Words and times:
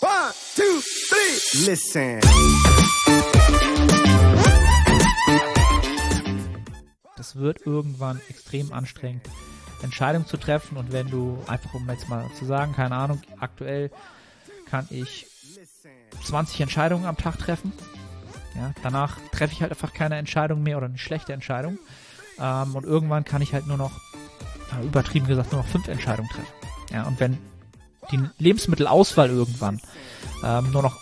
One, 0.00 0.32
two, 0.56 0.80
three. 1.08 1.66
Listen. 1.66 2.20
Das 7.16 7.36
wird 7.36 7.66
irgendwann 7.66 8.20
extrem 8.28 8.72
anstrengend, 8.72 9.28
Entscheidungen 9.82 10.26
zu 10.26 10.38
treffen. 10.38 10.78
Und 10.78 10.92
wenn 10.92 11.10
du, 11.10 11.38
einfach 11.46 11.74
um 11.74 11.88
jetzt 11.90 12.08
mal 12.08 12.30
zu 12.38 12.46
sagen, 12.46 12.72
keine 12.72 12.96
Ahnung, 12.96 13.20
aktuell 13.38 13.90
kann 14.66 14.86
ich 14.90 15.26
20 16.24 16.62
Entscheidungen 16.62 17.04
am 17.04 17.18
Tag 17.18 17.38
treffen. 17.38 17.72
Ja, 18.54 18.72
danach 18.82 19.18
treffe 19.32 19.52
ich 19.52 19.60
halt 19.60 19.70
einfach 19.70 19.92
keine 19.92 20.16
Entscheidung 20.16 20.62
mehr 20.62 20.78
oder 20.78 20.86
eine 20.86 20.98
schlechte 20.98 21.34
Entscheidung. 21.34 21.78
Ähm, 22.38 22.74
und 22.74 22.84
irgendwann 22.84 23.24
kann 23.24 23.42
ich 23.42 23.52
halt 23.52 23.66
nur 23.66 23.76
noch, 23.76 23.92
übertrieben 24.82 25.26
gesagt, 25.26 25.52
nur 25.52 25.60
noch 25.60 25.68
fünf 25.68 25.88
Entscheidungen 25.88 26.30
treffen. 26.30 26.52
Ja, 26.90 27.04
und 27.04 27.20
wenn 27.20 27.38
die 28.12 28.20
Lebensmittelauswahl 28.38 29.30
irgendwann 29.30 29.80
ähm, 30.44 30.70
nur 30.72 30.82
noch 30.82 30.98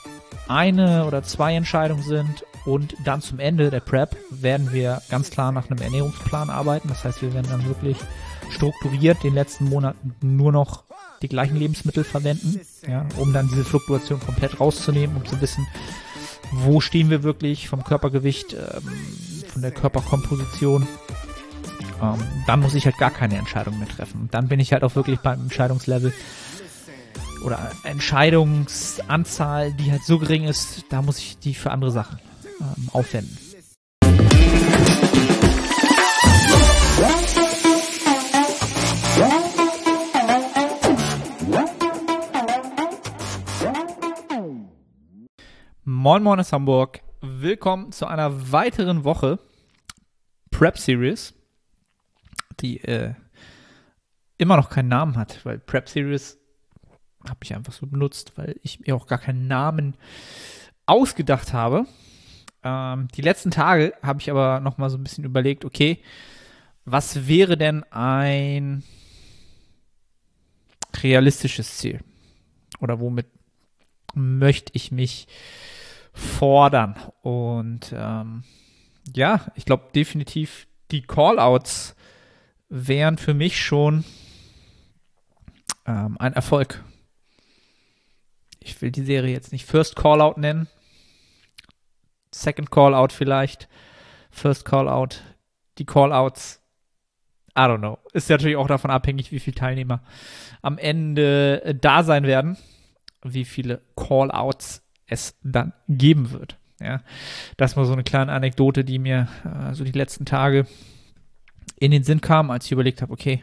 eine 0.49 1.05
oder 1.05 1.23
zwei 1.23 1.55
Entscheidungen 1.55 2.03
sind 2.03 2.45
und 2.65 2.95
dann 3.05 3.21
zum 3.23 3.39
Ende 3.39 3.71
der 3.71 3.81
Prep 3.81 4.17
werden 4.31 4.73
wir 4.73 5.03
ganz 5.09 5.31
klar 5.31 5.53
nach 5.53 5.71
einem 5.71 5.81
Ernährungsplan 5.81 6.51
arbeiten. 6.51 6.89
Das 6.89 7.05
heißt, 7.05 7.23
wir 7.23 7.33
werden 7.35 7.49
dann 7.51 7.67
wirklich 7.67 7.97
strukturiert 8.51 9.23
den 9.23 9.35
letzten 9.35 9.67
Monaten 9.67 10.15
nur 10.21 10.53
noch 10.53 10.85
die 11.23 11.29
gleichen 11.29 11.57
Lebensmittel 11.57 12.05
verwenden, 12.05 12.61
ja, 12.87 13.07
um 13.17 13.33
dann 13.33 13.49
diese 13.49 13.65
Fluktuation 13.65 14.21
komplett 14.21 14.61
rauszunehmen, 14.61 15.17
um 15.17 15.27
zu 15.27 15.41
wissen, 15.41 15.67
wo 16.53 16.81
stehen 16.81 17.11
wir 17.11 17.23
wirklich 17.23 17.69
vom 17.69 17.85
Körpergewicht, 17.85 18.55
ähm, 18.55 19.49
von 19.53 19.63
der 19.63 19.73
Körperkomposition. 19.73 20.87
Ähm, 22.01 22.19
dann 22.47 22.61
muss 22.61 22.75
ich 22.75 22.85
halt 22.85 22.99
gar 22.99 23.11
keine 23.11 23.37
Entscheidung 23.37 23.79
mehr 23.79 23.89
treffen. 23.89 24.29
Dann 24.31 24.49
bin 24.49 24.61
ich 24.61 24.73
halt 24.73 24.85
auch 24.85 24.95
wirklich 24.95 25.19
beim 25.19 25.41
Entscheidungslevel 25.41 26.13
oder 27.43 27.71
Entscheidungsanzahl, 27.85 29.73
die 29.73 29.91
halt 29.91 30.05
so 30.05 30.19
gering 30.19 30.45
ist, 30.45 30.85
da 30.91 31.03
muss 31.03 31.19
ich 31.19 31.39
die 31.39 31.55
für 31.55 31.71
andere 31.71 31.91
Sachen 31.91 32.19
ähm, 32.61 32.89
aufwenden. 32.93 33.37
Moin 45.85 46.23
Moin 46.23 46.41
aus 46.41 46.53
Hamburg. 46.53 47.01
Willkommen 47.21 47.93
zu 47.93 48.07
einer 48.07 48.53
weiteren 48.53 49.05
Woche 49.05 49.39
Prep 50.51 50.79
Series, 50.79 51.35
die 52.61 52.83
äh, 52.85 53.15
immer 54.37 54.57
noch 54.57 54.71
keinen 54.71 54.89
Namen 54.89 55.17
hat, 55.17 55.45
weil 55.45 55.59
Prep 55.59 55.89
Series 55.89 56.39
habe 57.29 57.41
ich 57.43 57.55
einfach 57.55 57.73
so 57.73 57.87
benutzt, 57.87 58.33
weil 58.37 58.57
ich 58.63 58.81
mir 58.81 58.95
auch 58.95 59.07
gar 59.07 59.19
keinen 59.19 59.47
Namen 59.47 59.95
ausgedacht 60.87 61.53
habe. 61.53 61.87
Ähm, 62.63 63.09
die 63.15 63.23
letzten 63.23 63.51
Tage 63.51 63.95
habe 64.03 64.21
ich 64.21 64.31
aber 64.31 64.61
noch 64.61 64.79
mal 64.79 64.91
so 64.91 64.97
ein 64.97 65.05
bisschen 65.05 65.25
überlegt, 65.25 65.65
okay, 65.65 66.03
was 66.85 67.29
wäre 67.29 67.57
denn 67.57 67.85
ein 67.91 68.83
realistisches 71.03 71.77
Ziel? 71.77 72.01
Oder 72.81 73.01
womit 73.01 73.27
möchte 74.15 74.73
ich 74.75 74.91
mich 74.91 75.29
fordern? 76.13 76.97
Und 77.23 77.93
ähm, 77.95 78.45
ja, 79.15 79.47
ich 79.55 79.65
glaube 79.65 79.91
definitiv 79.95 80.67
die 80.91 81.03
Callouts 81.03 81.95
wären 82.69 83.19
für 83.19 83.35
mich 83.35 83.63
schon 83.63 84.05
ähm, 85.87 86.17
ein 86.19 86.33
Erfolg 86.33 86.83
ich 88.69 88.83
will 88.83 88.91
die 88.91 89.03
Serie 89.03 89.33
jetzt 89.33 89.53
nicht 89.53 89.65
First 89.65 89.97
Callout 89.97 90.39
nennen. 90.39 90.69
Second 92.33 92.71
Callout 92.71 93.09
vielleicht. 93.13 93.69
First 94.31 94.65
Callout. 94.65 95.21
Die 95.79 95.87
Callouts. 95.87 96.61
I 97.57 97.63
don't 97.63 97.79
know. 97.79 97.99
Ist 98.13 98.31
natürlich 98.31 98.57
auch 98.57 98.69
davon 98.69 98.91
abhängig, 98.91 99.33
wie 99.33 99.41
viele 99.41 99.57
Teilnehmer 99.57 100.03
am 100.63 100.79
Ende 100.79 101.63
äh, 101.65 101.75
da 101.75 102.03
sein 102.03 102.25
werden. 102.25 102.57
Wie 103.25 103.45
viele 103.45 103.81
Callouts 103.97 104.85
es 105.07 105.37
dann 105.43 105.73
geben 105.89 106.31
wird. 106.31 106.59
Ja, 106.81 107.01
das 107.57 107.77
war 107.77 107.85
so 107.85 107.93
eine 107.93 108.05
kleine 108.05 108.31
Anekdote, 108.33 108.85
die 108.85 109.01
mir 109.01 109.27
äh, 109.45 109.75
so 109.75 109.83
die 109.83 109.93
letzten 109.93 110.27
Tage 110.27 110.67
in 111.81 111.91
den 111.91 112.05
Sinn 112.05 112.21
kam, 112.21 112.51
als 112.51 112.67
ich 112.67 112.73
überlegt 112.73 113.03
habe, 113.03 113.13
okay, 113.13 113.43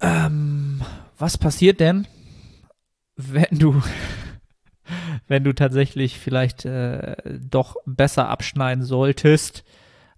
ähm, 0.00 0.82
was 1.18 1.36
passiert 1.36 1.80
denn, 1.80 2.06
wenn 3.32 3.58
du, 3.58 3.82
wenn 5.28 5.44
du 5.44 5.54
tatsächlich 5.54 6.18
vielleicht 6.18 6.64
äh, 6.64 7.16
doch 7.40 7.76
besser 7.86 8.28
abschneiden 8.28 8.84
solltest, 8.84 9.64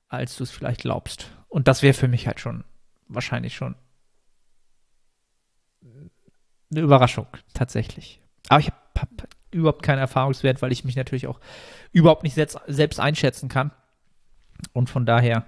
als 0.08 0.36
du 0.36 0.44
es 0.44 0.50
vielleicht 0.50 0.82
glaubst. 0.82 1.30
Und 1.48 1.68
das 1.68 1.82
wäre 1.82 1.94
für 1.94 2.08
mich 2.08 2.26
halt 2.26 2.40
schon 2.40 2.64
wahrscheinlich 3.08 3.54
schon 3.54 3.74
eine 6.70 6.80
Überraschung, 6.80 7.26
tatsächlich. 7.54 8.20
Aber 8.48 8.60
ich 8.60 8.66
habe 8.66 8.76
hab 8.98 9.28
überhaupt 9.50 9.82
keinen 9.82 9.98
Erfahrungswert, 9.98 10.62
weil 10.62 10.72
ich 10.72 10.84
mich 10.84 10.96
natürlich 10.96 11.26
auch 11.26 11.40
überhaupt 11.92 12.22
nicht 12.22 12.34
selbst, 12.34 12.58
selbst 12.66 12.98
einschätzen 12.98 13.48
kann. 13.48 13.70
Und 14.72 14.88
von 14.88 15.04
daher 15.06 15.44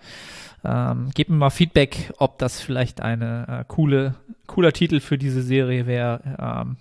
ähm, 0.65 1.11
gebt 1.15 1.31
mir 1.31 1.37
mal 1.37 1.51
Feedback, 1.51 2.13
ob 2.19 2.39
das 2.39 2.61
vielleicht 2.61 3.01
eine 3.01 3.47
äh, 3.61 3.65
coole, 3.67 4.15
cooler 4.47 4.73
Titel 4.73 5.01
für 5.01 5.19
diese 5.19 5.43
Serie 5.43 5.87
wäre. 5.87 6.21
Ähm, 6.39 6.77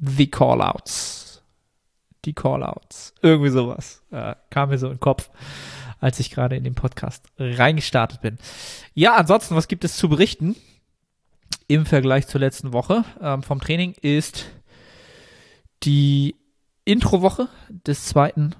The 0.00 0.26
Callouts. 0.26 1.42
Die 2.24 2.32
Callouts. 2.32 3.14
Irgendwie 3.22 3.50
sowas. 3.50 4.02
Äh, 4.10 4.34
kam 4.50 4.70
mir 4.70 4.78
so 4.78 4.86
in 4.86 4.94
den 4.94 5.00
Kopf, 5.00 5.30
als 6.00 6.18
ich 6.20 6.30
gerade 6.30 6.56
in 6.56 6.64
den 6.64 6.74
Podcast 6.74 7.26
reingestartet 7.38 8.20
bin. 8.20 8.38
Ja, 8.94 9.14
ansonsten, 9.14 9.56
was 9.56 9.68
gibt 9.68 9.84
es 9.84 9.96
zu 9.96 10.08
berichten 10.08 10.56
im 11.68 11.86
Vergleich 11.86 12.26
zur 12.26 12.40
letzten 12.40 12.72
Woche 12.72 13.04
ähm, 13.20 13.42
vom 13.42 13.60
Training 13.60 13.94
ist 14.02 14.50
die 15.84 16.36
Introwoche 16.84 17.48
des 17.68 18.06
zweiten 18.06 18.54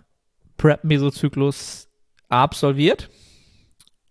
Prep-Mesozyklus 0.57 1.89
absolviert. 2.29 3.11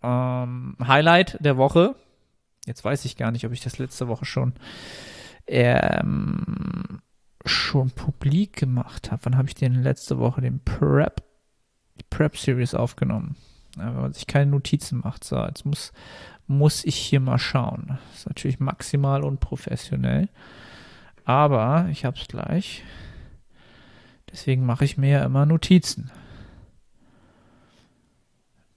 Ähm, 0.03 0.75
Highlight 0.85 1.37
der 1.39 1.57
Woche. 1.57 1.95
Jetzt 2.65 2.83
weiß 2.83 3.05
ich 3.05 3.17
gar 3.17 3.31
nicht, 3.31 3.45
ob 3.45 3.51
ich 3.51 3.61
das 3.61 3.77
letzte 3.77 4.07
Woche 4.07 4.25
schon 4.25 4.53
ähm, 5.47 7.01
schon 7.45 7.91
publik 7.91 8.57
gemacht 8.57 9.11
habe. 9.11 9.25
Wann 9.25 9.37
habe 9.37 9.47
ich 9.47 9.55
den 9.55 9.81
letzte 9.81 10.19
Woche 10.19 10.41
den 10.41 10.59
Prep, 10.63 11.23
die 11.99 12.05
Prep 12.09 12.37
Series 12.37 12.73
aufgenommen? 12.73 13.35
Ja, 13.77 13.93
wenn 13.93 14.01
man 14.01 14.13
sich 14.13 14.27
keine 14.27 14.51
Notizen 14.51 14.99
macht. 15.03 15.23
So, 15.23 15.37
jetzt 15.45 15.65
muss, 15.65 15.93
muss 16.47 16.83
ich 16.83 16.95
hier 16.95 17.19
mal 17.19 17.39
schauen. 17.39 17.99
Das 18.09 18.19
ist 18.19 18.27
natürlich 18.27 18.59
maximal 18.59 19.23
unprofessionell. 19.23 20.29
Aber 21.23 21.87
ich 21.91 22.05
habe 22.05 22.17
es 22.17 22.27
gleich. 22.27 22.83
Deswegen 24.31 24.65
mache 24.65 24.85
ich 24.85 24.97
mir 24.97 25.09
ja 25.09 25.25
immer 25.25 25.45
Notizen. 25.45 26.11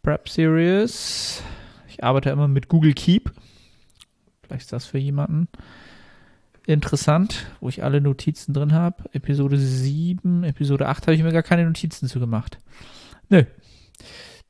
Prep 0.03 0.29
Series. 0.29 1.43
Ich 1.89 2.03
arbeite 2.05 2.31
immer 2.31 2.49
mit 2.49 2.69
Google 2.69 2.95
Keep. 2.95 3.33
Vielleicht 4.43 4.63
ist 4.63 4.73
das 4.73 4.87
für 4.87 4.99
jemanden 4.99 5.49
interessant, 6.67 7.47
wo 7.61 7.69
ich 7.69 7.83
alle 7.83 8.01
Notizen 8.01 8.53
drin 8.53 8.73
habe. 8.73 9.05
Episode 9.13 9.57
7, 9.57 10.45
Episode 10.45 10.89
8 10.89 11.07
habe 11.07 11.15
ich 11.15 11.23
mir 11.23 11.33
gar 11.33 11.43
keine 11.43 11.65
Notizen 11.65 12.09
zu 12.09 12.21
gemacht. 12.21 12.59
Nö. 13.29 13.45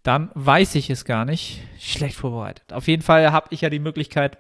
Dann 0.03 0.31
weiß 0.35 0.75
ich 0.75 0.91
es 0.91 1.05
gar 1.05 1.25
nicht. 1.25 1.63
Schlecht 1.79 2.17
vorbereitet. 2.17 2.73
Auf 2.73 2.89
jeden 2.89 3.03
Fall 3.03 3.31
habe 3.33 3.49
ich 3.51 3.61
ja 3.61 3.71
die 3.71 3.79
Möglichkeit, 3.79 4.39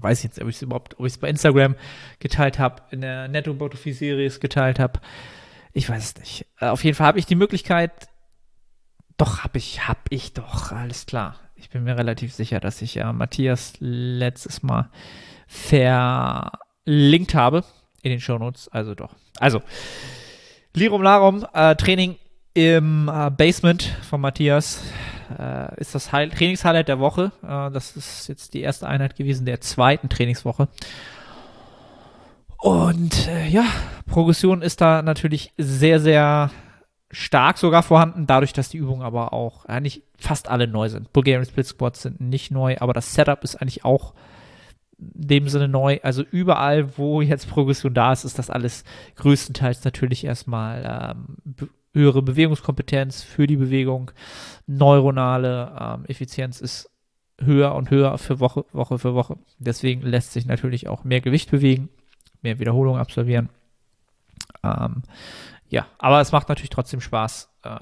weiß 0.00 0.22
jetzt, 0.22 0.40
ob 0.40 0.48
ich 0.48 0.56
es 0.56 0.62
überhaupt, 0.62 0.98
ob 0.98 1.06
ich 1.06 1.14
es 1.14 1.18
bei 1.18 1.28
Instagram 1.28 1.74
geteilt 2.18 2.58
habe, 2.58 2.82
in 2.90 3.00
der 3.00 3.28
Netto 3.28 3.54
Botophy 3.54 3.92
Series 3.92 4.40
geteilt 4.40 4.78
habe. 4.78 5.00
Ich 5.72 5.88
weiß 5.88 6.04
es 6.04 6.16
nicht. 6.16 6.46
Äh, 6.60 6.66
auf 6.66 6.84
jeden 6.84 6.96
Fall 6.96 7.06
habe 7.06 7.18
ich 7.18 7.26
die 7.26 7.34
Möglichkeit, 7.34 8.08
doch, 9.16 9.42
habe 9.42 9.58
ich, 9.58 9.88
habe 9.88 10.00
ich 10.10 10.32
doch, 10.32 10.70
alles 10.72 11.06
klar. 11.06 11.36
Ich 11.56 11.70
bin 11.70 11.84
mir 11.84 11.96
relativ 11.96 12.32
sicher, 12.32 12.60
dass 12.60 12.82
ich 12.82 12.94
ja 12.94 13.12
Matthias 13.12 13.74
letztes 13.80 14.62
Mal 14.62 14.90
ver 15.48 16.52
verlinkt 16.88 17.34
habe 17.34 17.64
in 18.02 18.10
den 18.10 18.20
Shownotes. 18.20 18.68
Also 18.68 18.94
doch. 18.94 19.14
Also, 19.38 19.60
Lirum 20.74 21.02
Larum, 21.02 21.44
äh, 21.52 21.76
Training 21.76 22.16
im 22.54 23.10
äh, 23.12 23.30
Basement 23.30 23.82
von 24.08 24.22
Matthias 24.22 24.82
äh, 25.38 25.78
ist 25.78 25.94
das 25.94 26.12
Heil 26.12 26.30
Trainingshighlight 26.30 26.88
der 26.88 26.98
Woche. 26.98 27.30
Äh, 27.42 27.70
das 27.72 27.94
ist 27.94 28.26
jetzt 28.28 28.54
die 28.54 28.62
erste 28.62 28.88
Einheit 28.88 29.16
gewesen 29.16 29.44
der 29.44 29.60
zweiten 29.60 30.08
Trainingswoche. 30.08 30.68
Und 32.56 33.28
äh, 33.28 33.48
ja, 33.48 33.64
Progression 34.06 34.62
ist 34.62 34.80
da 34.80 35.02
natürlich 35.02 35.52
sehr, 35.58 36.00
sehr 36.00 36.50
stark 37.10 37.58
sogar 37.58 37.82
vorhanden, 37.82 38.26
dadurch, 38.26 38.54
dass 38.54 38.70
die 38.70 38.78
Übungen 38.78 39.02
aber 39.02 39.34
auch 39.34 39.66
eigentlich 39.66 40.02
fast 40.18 40.48
alle 40.48 40.66
neu 40.66 40.88
sind. 40.88 41.12
Bulgarian 41.12 41.44
Split 41.44 41.66
Squats 41.66 42.02
sind 42.02 42.20
nicht 42.20 42.50
neu, 42.50 42.76
aber 42.80 42.94
das 42.94 43.12
Setup 43.12 43.44
ist 43.44 43.56
eigentlich 43.56 43.84
auch 43.84 44.14
in 44.98 45.28
dem 45.28 45.48
Sinne 45.48 45.68
neu. 45.68 45.98
Also 46.02 46.22
überall, 46.22 46.98
wo 46.98 47.20
jetzt 47.20 47.48
Progression 47.48 47.94
da 47.94 48.12
ist, 48.12 48.24
ist 48.24 48.38
das 48.38 48.50
alles 48.50 48.84
größtenteils 49.16 49.84
natürlich 49.84 50.24
erstmal 50.24 51.16
ähm, 51.16 51.68
höhere 51.92 52.22
Bewegungskompetenz 52.22 53.22
für 53.22 53.46
die 53.46 53.56
Bewegung, 53.56 54.10
neuronale 54.66 55.76
ähm, 55.80 56.04
Effizienz 56.06 56.60
ist 56.60 56.90
höher 57.40 57.74
und 57.74 57.90
höher 57.90 58.18
für 58.18 58.40
Woche, 58.40 58.64
Woche 58.72 58.98
für 58.98 59.14
Woche. 59.14 59.38
Deswegen 59.58 60.02
lässt 60.02 60.32
sich 60.32 60.46
natürlich 60.46 60.88
auch 60.88 61.04
mehr 61.04 61.20
Gewicht 61.20 61.50
bewegen, 61.50 61.88
mehr 62.42 62.58
Wiederholungen 62.58 63.00
absolvieren. 63.00 63.48
Ähm, 64.62 65.02
ja, 65.68 65.86
aber 65.98 66.20
es 66.20 66.32
macht 66.32 66.48
natürlich 66.48 66.70
trotzdem 66.70 67.00
Spaß, 67.00 67.50
ähm, 67.64 67.78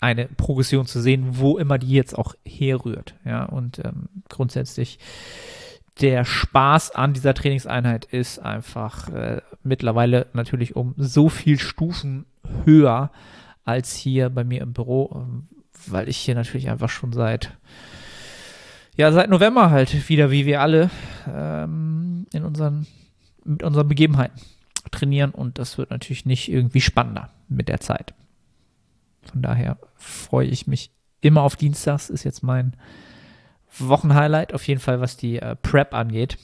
eine 0.00 0.26
Progression 0.26 0.86
zu 0.86 1.00
sehen, 1.00 1.38
wo 1.38 1.58
immer 1.58 1.78
die 1.78 1.90
jetzt 1.90 2.16
auch 2.16 2.34
herrührt. 2.44 3.14
Ja, 3.24 3.44
und 3.44 3.78
ähm, 3.84 4.08
grundsätzlich 4.28 4.98
der 6.00 6.24
Spaß 6.24 6.92
an 6.92 7.12
dieser 7.12 7.34
Trainingseinheit 7.34 8.06
ist 8.06 8.38
einfach 8.38 9.08
äh, 9.10 9.42
mittlerweile 9.62 10.26
natürlich 10.32 10.74
um 10.74 10.94
so 10.96 11.28
viel 11.28 11.58
Stufen 11.58 12.26
höher 12.64 13.10
als 13.64 13.94
hier 13.94 14.30
bei 14.30 14.44
mir 14.44 14.62
im 14.62 14.72
Büro, 14.72 15.10
ähm, 15.14 15.48
weil 15.86 16.08
ich 16.08 16.16
hier 16.16 16.34
natürlich 16.34 16.70
einfach 16.70 16.88
schon 16.88 17.12
seit 17.12 17.52
ja 18.96 19.12
seit 19.12 19.30
November 19.30 19.70
halt 19.70 20.08
wieder 20.08 20.30
wie 20.30 20.46
wir 20.46 20.60
alle 20.60 20.90
ähm, 21.26 22.26
in 22.32 22.44
unseren 22.44 22.86
mit 23.44 23.62
unseren 23.62 23.88
Begebenheiten 23.88 24.40
trainieren 24.90 25.30
und 25.30 25.58
das 25.58 25.78
wird 25.78 25.90
natürlich 25.90 26.26
nicht 26.26 26.50
irgendwie 26.50 26.80
spannender 26.80 27.30
mit 27.48 27.68
der 27.68 27.80
Zeit. 27.80 28.14
Von 29.22 29.42
daher 29.42 29.78
freue 29.96 30.46
ich 30.46 30.66
mich 30.66 30.90
immer 31.20 31.42
auf 31.42 31.56
Dienstags, 31.56 32.10
ist 32.10 32.24
jetzt 32.24 32.42
mein 32.42 32.74
Wochenhighlight, 33.78 34.54
auf 34.54 34.66
jeden 34.66 34.80
Fall, 34.80 35.00
was 35.00 35.16
die 35.16 35.38
äh, 35.38 35.56
Prep 35.56 35.94
angeht. 35.94 36.38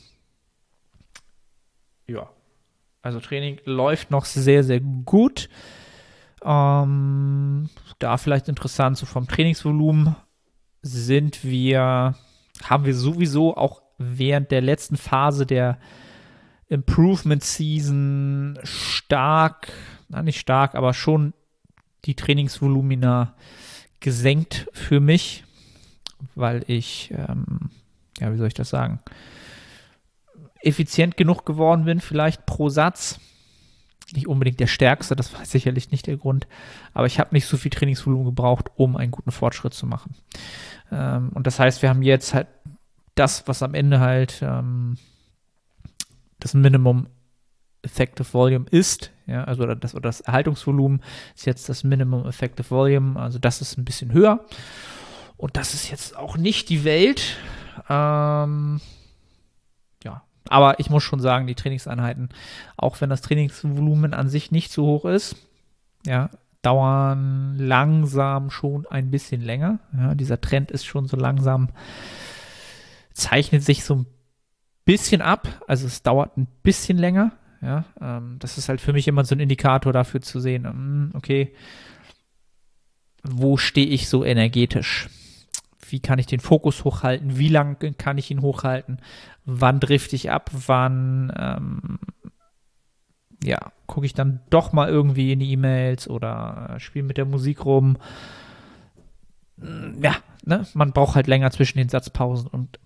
Ja. 2.07 2.31
Also 3.03 3.21
Training 3.21 3.61
läuft 3.65 4.11
noch 4.11 4.25
sehr, 4.25 4.65
sehr 4.65 4.81
gut. 4.81 5.49
Ähm, 6.43 7.69
da 7.99 8.17
vielleicht 8.17 8.49
interessant, 8.49 8.97
so 8.97 9.07
vom 9.07 9.29
Trainingsvolumen 9.29 10.17
sind 10.83 11.45
wir, 11.45 12.15
haben 12.63 12.85
wir 12.85 12.95
sowieso 12.95 13.57
auch 13.57 13.83
während 13.99 14.51
der 14.51 14.61
letzten 14.61 14.97
Phase 14.97 15.47
der 15.47 15.79
Improvement 16.69 17.43
Season 17.43 18.59
stark, 18.63 19.73
na 20.09 20.23
nicht 20.23 20.39
stark, 20.39 20.75
aber 20.75 20.95
schon 20.95 21.35
die 22.05 22.15
Trainingsvolumina 22.15 23.35
gesenkt 24.01 24.69
für 24.73 25.01
mich, 25.01 25.45
weil 26.35 26.65
ich, 26.67 27.13
ähm, 27.17 27.71
ja, 28.19 28.33
wie 28.33 28.37
soll 28.37 28.49
ich 28.49 28.55
das 28.55 28.71
sagen, 28.71 29.01
effizient 30.61 31.17
genug 31.17 31.47
geworden 31.47 31.85
bin, 31.85 32.01
vielleicht 32.01 32.47
pro 32.47 32.69
Satz. 32.69 33.21
Nicht 34.15 34.27
unbedingt 34.27 34.59
der 34.59 34.67
stärkste, 34.67 35.17
das 35.17 35.33
war 35.35 35.45
sicherlich 35.45 35.91
nicht 35.91 36.07
der 36.07 36.17
Grund, 36.17 36.47
aber 36.95 37.07
ich 37.07 37.21
habe 37.21 37.35
nicht 37.35 37.47
so 37.47 37.57
viel 37.57 37.71
Trainingsvolumen 37.71 38.25
gebraucht, 38.25 38.71
um 38.77 38.97
einen 38.97 39.11
guten 39.11 39.31
Fortschritt 39.31 39.75
zu 39.75 39.87
machen. 39.87 40.15
Ähm, 40.91 41.31
und 41.35 41.47
das 41.47 41.59
heißt, 41.59 41.83
wir 41.83 41.91
haben 41.91 42.03
jetzt 42.03 42.35
halt 42.35 42.49
das, 43.15 43.47
was 43.47 43.63
am 43.63 43.75
Ende 43.75 44.01
halt 44.01 44.41
ähm, 44.43 44.97
das 46.41 46.55
Minimum 46.55 47.09
Effective 47.83 48.33
Volume 48.33 48.67
ist, 48.71 49.13
ja, 49.27 49.45
also 49.45 49.67
das, 49.67 49.95
oder 49.95 50.09
das 50.09 50.21
Erhaltungsvolumen 50.21 51.01
ist 51.37 51.47
jetzt 51.47 51.69
das 51.69 51.85
Minimum 51.85 52.27
Effective 52.27 52.71
Volume, 52.71 53.21
also 53.21 53.39
das 53.39 53.61
ist 53.61 53.77
ein 53.77 53.85
bisschen 53.85 54.13
höher. 54.13 54.45
Und 55.39 55.57
das 55.57 55.73
ist 55.73 55.91
jetzt 55.91 56.17
auch 56.17 56.37
nicht 56.37 56.69
die 56.69 56.85
Welt. 56.85 57.37
Ähm, 57.89 58.81
ja, 60.05 60.23
aber 60.49 60.81
ich 60.81 60.91
muss 60.91 61.05
schon 61.05 61.21
sagen, 61.21 61.47
die 61.47 61.55
Trainingseinheiten, 61.55 62.29
auch 62.77 63.01
wenn 63.01 63.09
das 63.09 63.23
Trainingsvolumen 63.23 64.13
an 64.13 64.29
sich 64.29 64.51
nicht 64.51 64.71
so 64.71 64.85
hoch 64.85 65.05
ist, 65.07 65.37
ja, 66.05 66.29
dauern 66.61 67.57
langsam 67.57 68.51
schon 68.51 68.85
ein 68.87 69.11
bisschen 69.13 69.41
länger. 69.41 69.79
Ja, 69.97 70.15
dieser 70.17 70.41
Trend 70.41 70.73
ist 70.73 70.85
schon 70.85 71.07
so 71.07 71.17
langsam, 71.17 71.69
zeichnet 73.13 73.63
sich 73.63 73.85
so 73.85 73.95
ein 73.95 74.07
bisschen 74.85 75.23
ab. 75.23 75.49
Also 75.69 75.87
es 75.87 76.03
dauert 76.03 76.37
ein 76.37 76.49
bisschen 76.65 76.99
länger. 76.99 77.33
Ja, 77.63 77.85
ähm, 78.01 78.37
das 78.41 78.59
ist 78.59 78.69
halt 78.69 78.81
für 78.81 78.93
mich 78.93 79.07
immer 79.07 79.25
so 79.25 79.37
ein 79.37 79.41
Indikator 79.41 79.93
dafür 79.93 80.21
zu 80.21 80.41
sehen, 80.41 80.65
hm, 80.65 81.13
okay, 81.15 81.55
wo 83.23 83.57
stehe 83.57 83.87
ich 83.87 84.09
so 84.09 84.25
energetisch? 84.25 85.09
Wie 85.91 86.01
kann 86.01 86.19
ich 86.19 86.27
den 86.27 86.41
Fokus 86.41 86.85
hochhalten, 86.85 87.39
wie 87.39 87.49
lange 87.49 87.77
kann 87.95 88.19
ich 88.19 88.31
ihn 88.31 88.43
hochhalten, 88.43 89.01
wann 89.45 89.81
drifte 89.81 90.17
ich 90.17 90.31
ab, 90.31 90.51
wann 90.53 91.33
ähm, 91.37 91.99
ja, 93.43 93.73
gucke 93.87 94.07
ich 94.07 94.15
dann 94.15 94.41
doch 94.51 94.73
mal 94.73 94.89
irgendwie 94.89 95.33
in 95.33 95.41
die 95.41 95.53
E-Mails 95.53 96.09
oder 96.09 96.75
äh, 96.75 96.81
spiele 96.81 97.05
mit 97.05 97.17
der 97.17 97.25
Musik 97.25 97.65
rum. 97.65 97.97
Ja, 99.57 100.17
ne, 100.45 100.67
man 100.75 100.93
braucht 100.93 101.17
halt 101.17 101.27
länger 101.27 101.51
zwischen 101.51 101.79
den 101.79 101.89
Satzpausen 101.89 102.49
und 102.49 102.79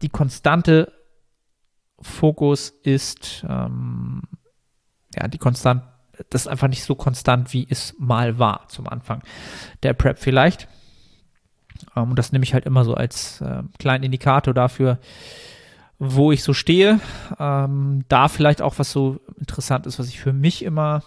die 0.00 0.08
konstante 0.08 0.92
Fokus 2.00 2.70
ist 2.70 3.44
ähm, 3.48 4.22
ja 5.14 5.28
die 5.28 5.38
konstant 5.38 5.82
das 6.30 6.42
ist 6.42 6.48
einfach 6.48 6.68
nicht 6.68 6.84
so 6.84 6.94
konstant, 6.94 7.52
wie 7.52 7.66
es 7.68 7.94
mal 7.98 8.38
war 8.38 8.68
zum 8.68 8.88
Anfang 8.88 9.22
der 9.82 9.94
Prep 9.94 10.18
vielleicht. 10.18 10.68
Ähm, 11.96 12.10
und 12.10 12.18
das 12.18 12.32
nehme 12.32 12.44
ich 12.44 12.54
halt 12.54 12.66
immer 12.66 12.84
so 12.84 12.94
als 12.94 13.40
äh, 13.40 13.62
kleinen 13.78 14.04
Indikator 14.04 14.54
dafür, 14.54 14.98
wo 15.98 16.32
ich 16.32 16.42
so 16.42 16.52
stehe. 16.52 17.00
Ähm, 17.38 18.04
da 18.08 18.28
vielleicht 18.28 18.62
auch 18.62 18.78
was 18.78 18.90
so 18.90 19.20
interessant 19.38 19.86
ist, 19.86 19.98
was 19.98 20.08
ich 20.08 20.20
für 20.20 20.32
mich 20.32 20.64
immer, 20.64 21.02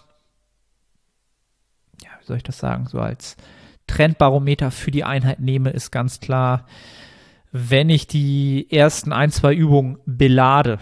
ja, 2.02 2.10
wie 2.20 2.26
soll 2.26 2.36
ich 2.36 2.42
das 2.42 2.58
sagen, 2.58 2.86
so 2.86 3.00
als 3.00 3.36
Trendbarometer 3.86 4.70
für 4.70 4.90
die 4.90 5.04
Einheit 5.04 5.40
nehme, 5.40 5.70
ist 5.70 5.90
ganz 5.90 6.20
klar, 6.20 6.66
wenn 7.50 7.88
ich 7.88 8.06
die 8.06 8.70
ersten 8.70 9.12
ein, 9.12 9.30
zwei 9.30 9.54
Übungen 9.54 9.98
belade, 10.04 10.78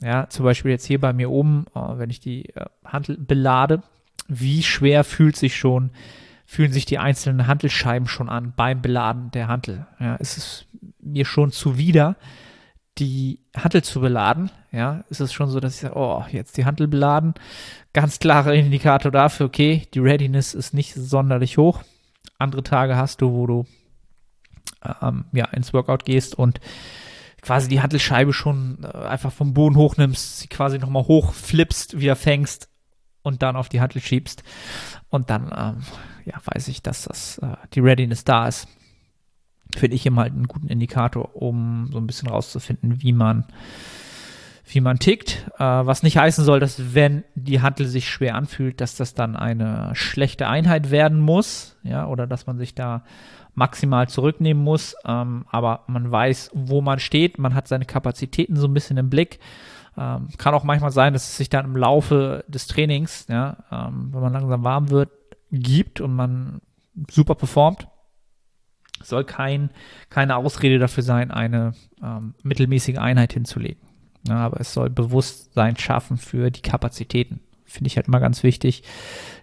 ja, 0.00 0.28
zum 0.28 0.44
Beispiel 0.44 0.70
jetzt 0.70 0.86
hier 0.86 1.00
bei 1.00 1.12
mir 1.12 1.30
oben, 1.30 1.66
äh, 1.74 1.98
wenn 1.98 2.10
ich 2.10 2.20
die 2.20 2.48
äh, 2.54 2.66
Handel 2.84 3.18
belade, 3.18 3.82
wie 4.28 4.62
schwer 4.62 5.04
fühlt 5.04 5.36
sich 5.36 5.56
schon 5.56 5.90
fühlen 6.50 6.72
sich 6.72 6.84
die 6.84 6.98
einzelnen 6.98 7.46
Handelscheiben 7.46 8.08
schon 8.08 8.28
an 8.28 8.54
beim 8.56 8.82
Beladen 8.82 9.30
der 9.30 9.46
Hantel. 9.46 9.86
Ja, 10.00 10.16
es 10.18 10.36
ist 10.36 10.66
mir 10.98 11.24
schon 11.24 11.52
zuwider, 11.52 12.16
die 12.98 13.38
Hantel 13.56 13.84
zu 13.84 14.00
beladen. 14.00 14.50
Ja, 14.72 15.04
es 15.08 15.20
ist 15.20 15.32
schon 15.32 15.48
so, 15.48 15.60
dass 15.60 15.76
ich 15.76 15.82
sage, 15.82 15.94
oh, 15.96 16.24
jetzt 16.32 16.56
die 16.56 16.64
Hantel 16.64 16.88
beladen. 16.88 17.34
Ganz 17.92 18.18
klarer 18.18 18.52
Indikator 18.52 19.12
dafür, 19.12 19.46
okay, 19.46 19.86
die 19.94 20.00
Readiness 20.00 20.52
ist 20.54 20.74
nicht 20.74 20.92
sonderlich 20.92 21.56
hoch. 21.56 21.84
Andere 22.36 22.64
Tage 22.64 22.96
hast 22.96 23.20
du, 23.20 23.30
wo 23.30 23.46
du 23.46 23.66
ähm, 25.00 25.26
ja, 25.30 25.44
ins 25.50 25.72
Workout 25.72 26.04
gehst 26.04 26.34
und 26.36 26.58
quasi 27.42 27.68
die 27.68 27.80
Hantelscheibe 27.80 28.32
schon 28.32 28.78
äh, 28.82 29.06
einfach 29.06 29.30
vom 29.30 29.54
Boden 29.54 29.76
hochnimmst, 29.76 30.40
sie 30.40 30.48
quasi 30.48 30.80
nochmal 30.80 31.04
hochflippst, 31.04 32.00
wieder 32.00 32.16
fängst 32.16 32.70
und 33.22 33.42
dann 33.42 33.56
auf 33.56 33.68
die 33.68 33.80
Hantel 33.80 34.00
schiebst. 34.00 34.42
Und 35.08 35.30
dann 35.30 35.50
ähm, 35.56 35.82
ja, 36.24 36.34
weiß 36.44 36.68
ich, 36.68 36.82
dass 36.82 37.04
das, 37.04 37.38
äh, 37.38 37.56
die 37.74 37.80
Readiness 37.80 38.24
da 38.24 38.48
ist. 38.48 38.68
Finde 39.76 39.96
ich 39.96 40.06
immer 40.06 40.22
halt 40.22 40.32
einen 40.32 40.48
guten 40.48 40.68
Indikator, 40.68 41.36
um 41.36 41.88
so 41.92 41.98
ein 41.98 42.06
bisschen 42.06 42.28
rauszufinden, 42.28 43.02
wie 43.02 43.12
man, 43.12 43.44
wie 44.66 44.80
man 44.80 44.98
tickt. 44.98 45.46
Äh, 45.58 45.64
was 45.64 46.02
nicht 46.02 46.16
heißen 46.16 46.44
soll, 46.44 46.60
dass 46.60 46.94
wenn 46.94 47.24
die 47.34 47.60
Handel 47.60 47.86
sich 47.86 48.08
schwer 48.08 48.34
anfühlt, 48.34 48.80
dass 48.80 48.96
das 48.96 49.14
dann 49.14 49.36
eine 49.36 49.90
schlechte 49.94 50.48
Einheit 50.48 50.90
werden 50.90 51.20
muss, 51.20 51.76
ja, 51.82 52.06
oder 52.06 52.26
dass 52.26 52.46
man 52.46 52.58
sich 52.58 52.74
da 52.74 53.04
maximal 53.54 54.08
zurücknehmen 54.08 54.62
muss. 54.62 54.96
Ähm, 55.04 55.44
aber 55.50 55.84
man 55.86 56.10
weiß, 56.10 56.50
wo 56.54 56.80
man 56.80 56.98
steht, 56.98 57.38
man 57.38 57.54
hat 57.54 57.68
seine 57.68 57.84
Kapazitäten 57.84 58.56
so 58.56 58.66
ein 58.66 58.74
bisschen 58.74 58.96
im 58.96 59.10
Blick. 59.10 59.38
Ähm, 60.00 60.28
kann 60.38 60.54
auch 60.54 60.64
manchmal 60.64 60.92
sein, 60.92 61.12
dass 61.12 61.28
es 61.28 61.36
sich 61.36 61.50
dann 61.50 61.66
im 61.66 61.76
Laufe 61.76 62.42
des 62.48 62.66
Trainings, 62.66 63.26
ja, 63.28 63.58
ähm, 63.70 64.08
wenn 64.12 64.22
man 64.22 64.32
langsam 64.32 64.64
warm 64.64 64.88
wird, 64.88 65.10
gibt 65.52 66.00
und 66.00 66.14
man 66.14 66.62
super 67.10 67.34
performt, 67.34 67.86
soll 69.02 69.24
kein, 69.24 69.68
keine 70.08 70.36
Ausrede 70.36 70.78
dafür 70.78 71.02
sein, 71.02 71.30
eine 71.30 71.74
ähm, 72.02 72.34
mittelmäßige 72.42 72.96
Einheit 72.96 73.34
hinzulegen. 73.34 73.82
Ja, 74.26 74.36
aber 74.36 74.60
es 74.60 74.72
soll 74.72 74.88
Bewusstsein 74.88 75.76
schaffen 75.76 76.16
für 76.16 76.50
die 76.50 76.62
Kapazitäten. 76.62 77.40
Finde 77.66 77.88
ich 77.88 77.96
halt 77.96 78.08
immer 78.08 78.20
ganz 78.20 78.42
wichtig, 78.42 78.82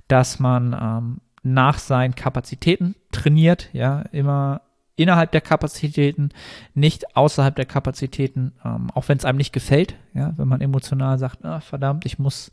dass 0.08 0.40
man 0.40 0.76
ähm, 0.80 1.22
nach 1.44 1.78
seinen 1.78 2.16
Kapazitäten 2.16 2.96
trainiert, 3.12 3.70
ja, 3.74 4.02
immer 4.12 4.62
innerhalb 4.98 5.32
der 5.32 5.42
Kapazitäten, 5.42 6.30
nicht 6.74 7.16
außerhalb 7.16 7.56
der 7.56 7.66
Kapazitäten, 7.66 8.54
ähm, 8.66 8.89
auch 8.94 9.08
wenn 9.08 9.18
es 9.18 9.25
einem 9.25 9.38
nicht 9.38 9.54
gefällt, 9.54 9.96
ja, 10.13 10.34
wenn 10.36 10.48
man 10.48 10.60
emotional 10.60 11.18
sagt, 11.18 11.46
ah, 11.46 11.62
verdammt, 11.62 12.06
ich 12.06 12.20
muss 12.20 12.51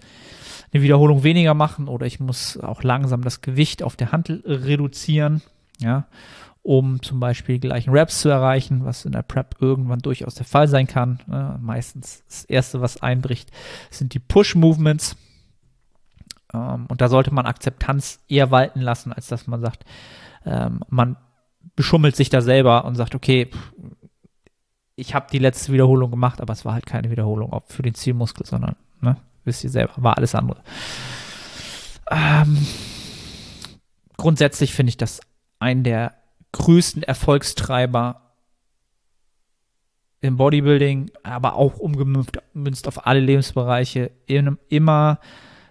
eine 0.73 0.83
Wiederholung 0.83 1.25
weniger 1.25 1.55
machen 1.55 1.89
oder 1.89 2.07
ich 2.07 2.21
muss 2.21 2.59
auch 2.59 2.83
langsam 2.83 3.23
das 3.23 3.41
Gewicht 3.41 3.83
auf 3.83 3.97
der 3.97 4.13
Handel 4.13 4.43
reduzieren, 4.47 5.43
ja, 5.81 6.07
um 6.63 7.03
zum 7.03 7.19
Beispiel 7.19 7.59
gleichen 7.59 7.91
Raps 7.95 8.21
zu 8.21 8.29
erreichen, 8.29 8.85
was 8.85 9.05
in 9.07 9.13
der 9.13 9.23
Prep 9.23 9.57
irgendwann 9.61 10.01
durchaus 10.01 10.35
der 10.35 10.47
Fall 10.47 10.69
sein 10.69 10.87
kann. 10.87 11.21
Ja, 11.31 11.59
meistens 11.61 12.23
das 12.27 12.45
Erste, 12.45 12.81
was 12.81 13.03
einbricht, 13.03 13.51
sind 13.91 14.15
die 14.15 14.19
Push-Movements. 14.19 15.17
Ähm, 16.53 16.87
und 16.89 17.01
da 17.01 17.09
sollte 17.09 17.35
man 17.35 17.47
Akzeptanz 17.47 18.21
eher 18.29 18.51
walten 18.51 18.81
lassen, 18.81 19.13
als 19.13 19.29
dass 19.29 19.47
man 19.47 19.61
sagt, 19.61 19.85
ähm, 20.47 20.81
man 20.89 21.17
beschummelt 21.77 22.17
sich 22.17 22.31
da 22.31 22.41
selber 22.41 22.85
und 22.85 22.95
sagt, 22.95 23.15
okay, 23.15 23.51
ich 24.97 25.15
habe 25.15 25.27
die 25.31 25.39
letzte 25.39 25.73
Wiederholung 25.73 26.11
gemacht, 26.11 26.41
aber 26.41 26.53
es 26.53 26.65
war 26.65 26.75
halt 26.75 26.87
keine 26.87 27.11
Wiederholung 27.11 27.53
ob 27.53 27.73
für 27.73 27.83
den 27.83 27.95
Zielmuskel, 27.95 28.47
sondern, 28.47 28.77
ne, 29.01 29.17
wisst 29.45 29.65
ihr 29.65 29.71
selber, 29.71 29.93
war 29.97 30.17
alles 30.17 30.35
andere. 30.35 30.63
Ähm, 32.11 32.65
grundsätzlich 34.17 34.75
finde 34.75 34.91
ich 34.91 34.97
das 34.97 35.21
einen 35.59 35.83
der 35.83 36.15
größten 36.53 37.03
Erfolgstreiber 37.03 38.21
im 40.21 40.37
Bodybuilding, 40.37 41.11
aber 41.23 41.55
auch 41.55 41.79
umgemünzt 41.79 42.89
auf 42.89 43.07
alle 43.07 43.21
Lebensbereiche, 43.21 44.11
immer 44.27 45.19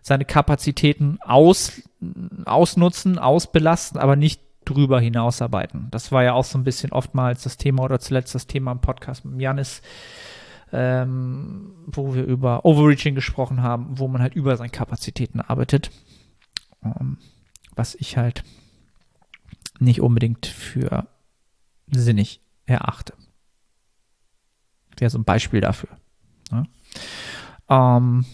seine 0.01 0.25
Kapazitäten 0.25 1.17
aus, 1.21 1.81
ausnutzen, 2.45 3.17
ausbelasten, 3.17 3.99
aber 3.99 4.15
nicht 4.15 4.41
drüber 4.65 4.99
hinausarbeiten. 4.99 5.87
Das 5.91 6.11
war 6.11 6.23
ja 6.23 6.33
auch 6.33 6.45
so 6.45 6.57
ein 6.57 6.63
bisschen 6.63 6.91
oftmals 6.91 7.43
das 7.43 7.57
Thema 7.57 7.83
oder 7.83 7.99
zuletzt 7.99 8.35
das 8.35 8.47
Thema 8.47 8.71
im 8.71 8.79
Podcast 8.79 9.25
mit 9.25 9.41
Janis, 9.41 9.81
ähm, 10.71 11.73
wo 11.85 12.15
wir 12.15 12.23
über 12.23 12.65
Overreaching 12.65 13.15
gesprochen 13.15 13.61
haben, 13.61 13.99
wo 13.99 14.07
man 14.07 14.21
halt 14.21 14.35
über 14.35 14.57
seine 14.57 14.69
Kapazitäten 14.69 15.39
arbeitet. 15.39 15.91
Ähm, 16.83 17.17
was 17.75 17.95
ich 17.95 18.17
halt 18.17 18.43
nicht 19.79 20.01
unbedingt 20.01 20.45
für 20.45 21.07
sinnig 21.87 22.41
erachte. 22.65 23.13
Wäre 24.97 25.09
so 25.09 25.17
ein 25.17 25.23
Beispiel 25.23 25.61
dafür. 25.61 25.89
Ja, 26.51 26.65
ähm, 27.97 28.25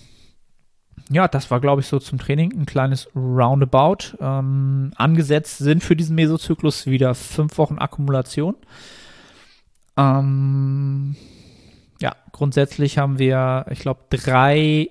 ja 1.09 1.27
das 1.27 1.51
war, 1.51 1.59
glaube 1.59 1.81
ich, 1.81 1.87
so 1.87 1.99
zum 1.99 2.19
Training 2.19 2.53
ein 2.53 2.65
kleines 2.65 3.09
Roundabout. 3.15 4.17
Ähm, 4.19 4.91
angesetzt 4.95 5.57
sind 5.57 5.83
für 5.83 5.95
diesen 5.95 6.15
Mesozyklus 6.15 6.85
wieder 6.85 7.15
fünf 7.15 7.57
Wochen 7.57 7.77
Akkumulation. 7.77 8.55
Ähm, 9.97 11.15
ja, 12.01 12.15
grundsätzlich 12.31 12.97
haben 12.97 13.19
wir, 13.19 13.65
ich 13.69 13.79
glaube, 13.79 14.01
drei 14.09 14.89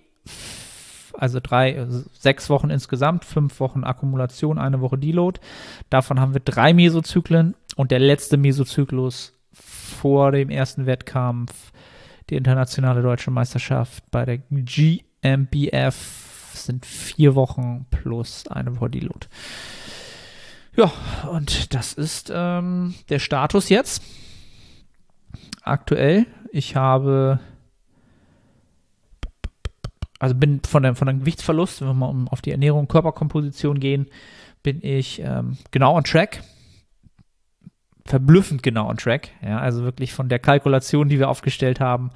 also 1.18 1.40
drei, 1.42 1.84
sechs 2.12 2.48
Wochen 2.48 2.70
insgesamt, 2.70 3.24
fünf 3.24 3.58
Wochen 3.58 3.82
Akkumulation, 3.82 4.58
eine 4.58 4.80
Woche 4.80 4.98
Deload. 4.98 5.40
Davon 5.90 6.20
haben 6.20 6.32
wir 6.32 6.40
drei 6.40 6.72
Mesozyklen 6.72 7.54
und 7.76 7.90
der 7.90 7.98
letzte 7.98 8.36
Mesozyklus 8.36 9.36
vor 9.52 10.30
dem 10.30 10.48
ersten 10.48 10.86
Wettkampf, 10.86 11.72
die 12.30 12.36
internationale 12.36 13.02
deutsche 13.02 13.32
Meisterschaft 13.32 14.04
bei 14.10 14.24
der 14.24 14.38
GmbF 15.22 16.52
sind 16.54 16.86
vier 16.86 17.34
Wochen 17.34 17.86
plus 17.90 18.46
eine 18.48 18.78
Woche 18.78 18.90
Deload. 18.90 19.26
Ja, 20.76 20.92
und 21.30 21.74
das 21.74 21.92
ist 21.92 22.32
ähm, 22.34 22.94
der 23.08 23.18
Status 23.18 23.68
jetzt. 23.68 24.02
Aktuell. 25.62 26.26
Ich 26.52 26.76
habe 26.76 27.40
also 30.18 30.34
bin 30.34 30.60
von 30.66 30.82
dem, 30.82 30.96
von 30.96 31.06
dem 31.06 31.20
Gewichtsverlust, 31.20 31.80
wenn 31.80 31.88
wir 31.88 31.94
mal 31.94 32.26
auf 32.30 32.42
die 32.42 32.50
Ernährung 32.50 32.80
und 32.80 32.88
Körperkomposition 32.88 33.78
gehen, 33.78 34.06
bin 34.62 34.80
ich 34.82 35.20
ähm, 35.20 35.56
genau 35.70 35.96
on 35.96 36.04
track. 36.04 36.42
Verblüffend 38.04 38.62
genau 38.62 38.88
on 38.88 38.96
track. 38.96 39.30
Ja, 39.42 39.58
also 39.58 39.84
wirklich 39.84 40.12
von 40.12 40.28
der 40.28 40.38
Kalkulation, 40.38 41.08
die 41.08 41.18
wir 41.18 41.28
aufgestellt 41.28 41.78
haben, 41.78 42.10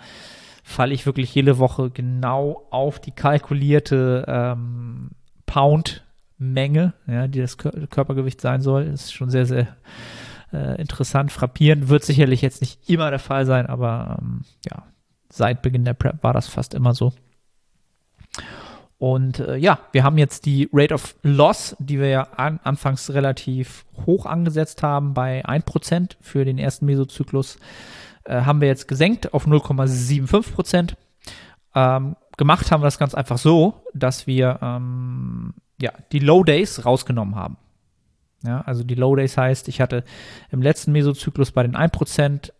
falle 0.62 0.94
ich 0.94 1.06
wirklich 1.06 1.34
jede 1.34 1.58
Woche 1.58 1.90
genau 1.90 2.66
auf 2.70 3.00
die 3.00 3.10
kalkulierte 3.10 4.24
ähm, 4.28 5.10
Pound-Menge, 5.46 6.94
ja, 7.06 7.26
die 7.26 7.40
das 7.40 7.58
Körpergewicht 7.58 8.40
sein 8.40 8.62
soll. 8.62 8.86
Das 8.86 9.04
ist 9.04 9.12
schon 9.12 9.30
sehr, 9.30 9.46
sehr 9.46 9.76
äh, 10.52 10.80
interessant, 10.80 11.32
frappierend. 11.32 11.88
Wird 11.88 12.04
sicherlich 12.04 12.42
jetzt 12.42 12.60
nicht 12.60 12.88
immer 12.88 13.10
der 13.10 13.18
Fall 13.18 13.44
sein, 13.44 13.66
aber 13.66 14.18
ähm, 14.20 14.42
ja, 14.64 14.84
seit 15.30 15.62
Beginn 15.62 15.84
der 15.84 15.94
Prep 15.94 16.22
war 16.22 16.32
das 16.32 16.46
fast 16.46 16.74
immer 16.74 16.94
so. 16.94 17.12
Und 18.98 19.40
äh, 19.40 19.56
ja, 19.56 19.80
wir 19.90 20.04
haben 20.04 20.16
jetzt 20.16 20.46
die 20.46 20.68
Rate 20.72 20.94
of 20.94 21.16
Loss, 21.24 21.74
die 21.80 21.98
wir 21.98 22.06
ja 22.06 22.22
an, 22.36 22.60
anfangs 22.62 23.12
relativ 23.12 23.84
hoch 24.06 24.26
angesetzt 24.26 24.84
haben, 24.84 25.12
bei 25.12 25.44
1% 25.44 26.12
für 26.20 26.44
den 26.44 26.56
ersten 26.56 26.86
Mesozyklus, 26.86 27.58
äh, 28.24 28.42
haben 28.42 28.60
wir 28.60 28.68
jetzt 28.68 28.88
gesenkt 28.88 29.34
auf 29.34 29.46
0,75%. 29.46 30.94
Ähm, 31.74 32.16
gemacht 32.36 32.70
haben 32.70 32.82
wir 32.82 32.86
das 32.86 32.98
ganz 32.98 33.14
einfach 33.14 33.38
so, 33.38 33.82
dass 33.94 34.26
wir 34.26 34.58
ähm, 34.62 35.54
ja, 35.80 35.92
die 36.12 36.18
Low 36.18 36.44
Days 36.44 36.84
rausgenommen 36.84 37.34
haben. 37.34 37.56
Ja, 38.44 38.60
also 38.62 38.82
die 38.82 38.94
Low 38.94 39.14
Days 39.14 39.36
heißt, 39.36 39.68
ich 39.68 39.80
hatte 39.80 40.04
im 40.50 40.62
letzten 40.62 40.92
Mesozyklus 40.92 41.52
bei 41.52 41.62
den 41.62 41.76
1% 41.76 42.52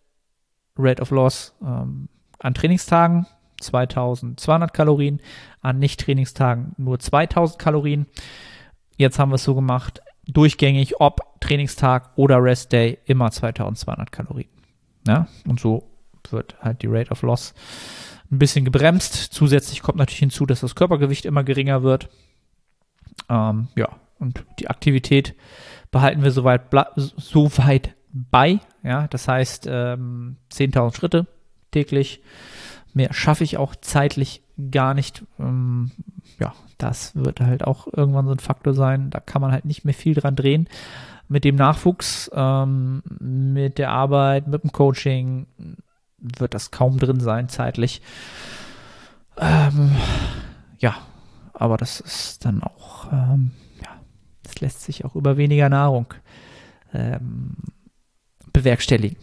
Rate 0.76 1.02
of 1.02 1.10
Loss 1.10 1.54
ähm, 1.62 2.08
an 2.38 2.54
Trainingstagen 2.54 3.26
2200 3.60 4.72
Kalorien, 4.72 5.20
an 5.60 5.78
Nicht-Trainingstagen 5.78 6.74
nur 6.76 6.98
2000 6.98 7.58
Kalorien. 7.58 8.06
Jetzt 8.96 9.18
haben 9.18 9.30
wir 9.30 9.36
es 9.36 9.44
so 9.44 9.54
gemacht, 9.54 10.02
durchgängig, 10.26 11.00
ob 11.00 11.40
Trainingstag 11.40 12.10
oder 12.16 12.42
Rest 12.42 12.72
Day, 12.72 12.98
immer 13.06 13.30
2200 13.30 14.10
Kalorien. 14.12 14.51
Ja, 15.06 15.26
und 15.46 15.60
so 15.60 15.88
wird 16.30 16.56
halt 16.60 16.82
die 16.82 16.86
Rate 16.86 17.10
of 17.10 17.22
Loss 17.22 17.54
ein 18.30 18.38
bisschen 18.38 18.64
gebremst. 18.64 19.14
Zusätzlich 19.14 19.82
kommt 19.82 19.98
natürlich 19.98 20.20
hinzu, 20.20 20.46
dass 20.46 20.60
das 20.60 20.74
Körpergewicht 20.74 21.24
immer 21.26 21.44
geringer 21.44 21.82
wird. 21.82 22.08
Ähm, 23.28 23.68
ja, 23.76 23.88
und 24.18 24.44
die 24.58 24.68
Aktivität 24.68 25.34
behalten 25.90 26.22
wir 26.22 26.30
soweit, 26.30 26.62
soweit 26.96 27.94
bei. 28.12 28.60
Ja, 28.82 29.06
das 29.08 29.28
heißt 29.28 29.66
ähm, 29.68 30.36
10.000 30.50 30.96
Schritte 30.96 31.26
täglich. 31.70 32.22
Mehr 32.94 33.12
schaffe 33.12 33.44
ich 33.44 33.56
auch 33.56 33.74
zeitlich 33.76 34.42
gar 34.70 34.94
nicht. 34.94 35.24
Ähm, 35.38 35.90
ja, 36.38 36.54
das 36.78 37.14
wird 37.14 37.40
halt 37.40 37.64
auch 37.64 37.86
irgendwann 37.92 38.26
so 38.26 38.32
ein 38.32 38.38
Faktor 38.38 38.74
sein. 38.74 39.10
Da 39.10 39.20
kann 39.20 39.42
man 39.42 39.52
halt 39.52 39.64
nicht 39.64 39.84
mehr 39.84 39.94
viel 39.94 40.14
dran 40.14 40.36
drehen. 40.36 40.68
Mit 41.32 41.44
dem 41.44 41.56
Nachwuchs, 41.56 42.30
ähm, 42.34 43.02
mit 43.18 43.78
der 43.78 43.90
Arbeit, 43.90 44.48
mit 44.48 44.64
dem 44.64 44.70
Coaching 44.70 45.46
wird 46.18 46.52
das 46.52 46.70
kaum 46.70 46.98
drin 46.98 47.20
sein, 47.20 47.48
zeitlich. 47.48 48.02
Ähm, 49.38 49.92
ja, 50.76 50.94
aber 51.54 51.78
das 51.78 52.00
ist 52.00 52.44
dann 52.44 52.62
auch, 52.62 53.10
ähm, 53.10 53.52
ja, 53.80 53.88
das 54.42 54.60
lässt 54.60 54.82
sich 54.82 55.06
auch 55.06 55.14
über 55.14 55.38
weniger 55.38 55.70
Nahrung 55.70 56.12
ähm, 56.92 57.56
bewerkstelligen. 58.52 59.16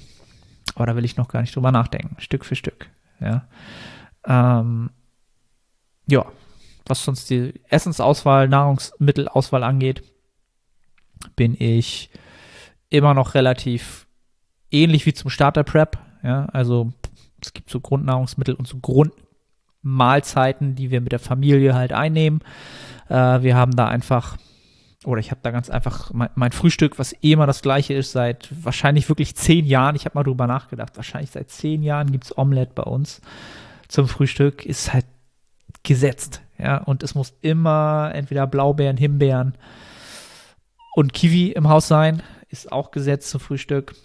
Aber 0.74 0.88
da 0.88 0.96
will 0.96 1.06
ich 1.06 1.16
noch 1.16 1.28
gar 1.28 1.42
nicht 1.42 1.56
drüber 1.56 1.72
nachdenken, 1.72 2.16
Stück 2.20 2.44
für 2.44 2.56
Stück. 2.56 2.90
Ja. 3.20 3.48
Ähm, 4.26 4.90
ja, 6.08 6.26
was 6.88 7.06
sonst 7.06 7.30
die 7.30 7.62
Essensauswahl, 7.70 8.48
Nahrungsmittelauswahl 8.48 9.64
angeht, 9.64 10.02
bin 11.36 11.56
ich 11.58 12.10
immer 12.90 13.14
noch 13.14 13.36
relativ 13.36 14.08
ähnlich 14.72 15.06
wie 15.06 15.14
zum 15.14 15.30
Starter 15.30 15.64
Prep. 15.64 15.98
Ja, 16.24 16.46
also 16.46 16.92
es 17.42 17.54
gibt 17.54 17.70
so 17.70 17.80
Grundnahrungsmittel 17.80 18.56
und 18.56 18.68
so 18.68 18.78
Grundmahlzeiten, 18.78 20.76
die 20.76 20.92
wir 20.92 21.02
mit 21.02 21.12
der 21.12 21.20
Familie 21.20 21.74
halt 21.76 21.94
einnehmen. 21.94 22.42
Äh, 23.08 23.42
wir 23.42 23.56
haben 23.56 23.76
da 23.76 23.88
einfach, 23.88 24.38
oder 25.06 25.20
ich 25.20 25.32
habe 25.32 25.42
da 25.44 25.52
ganz 25.52 25.70
einfach 25.70 26.12
mein, 26.14 26.30
mein, 26.36 26.52
Frühstück, 26.52 27.00
was 27.00 27.14
eh 27.24 27.32
immer 27.32 27.48
das 27.48 27.62
gleiche 27.62 27.94
ist, 27.94 28.12
seit 28.12 28.50
wahrscheinlich 28.64 29.08
wirklich 29.08 29.36
zehn 29.36 29.66
Jahren. 29.66 29.96
Ich 29.96 30.06
habe 30.06 30.18
mal 30.18 30.24
drüber 30.24 30.48
nachgedacht. 30.48 30.98
Wahrscheinlich 30.98 31.32
seit 31.32 31.50
zehn 31.50 31.84
Jahren 31.84 32.12
gibt 32.12 32.26
es 32.26 32.38
Omelette 32.38 32.74
bei 32.76 32.84
uns 32.84 33.22
zum 33.90 34.08
Frühstück 34.08 34.66
ist 34.66 34.94
halt 34.94 35.06
gesetzt. 35.84 36.42
Ja, 36.58 36.78
und 36.78 37.04
es 37.04 37.16
muss 37.16 37.34
immer 37.42 38.12
entweder 38.14 38.48
Blaubeeren, 38.48 38.98
Himbeeren 38.98 39.56
und 40.96 41.14
Kiwi 41.14 41.52
im 41.52 41.70
Haus 41.70 41.88
sein. 41.88 42.24
Ist 42.50 42.72
auch 42.72 42.92
gesetzt 42.92 43.30
zum 43.30 43.40
Frühstück. 43.40 43.96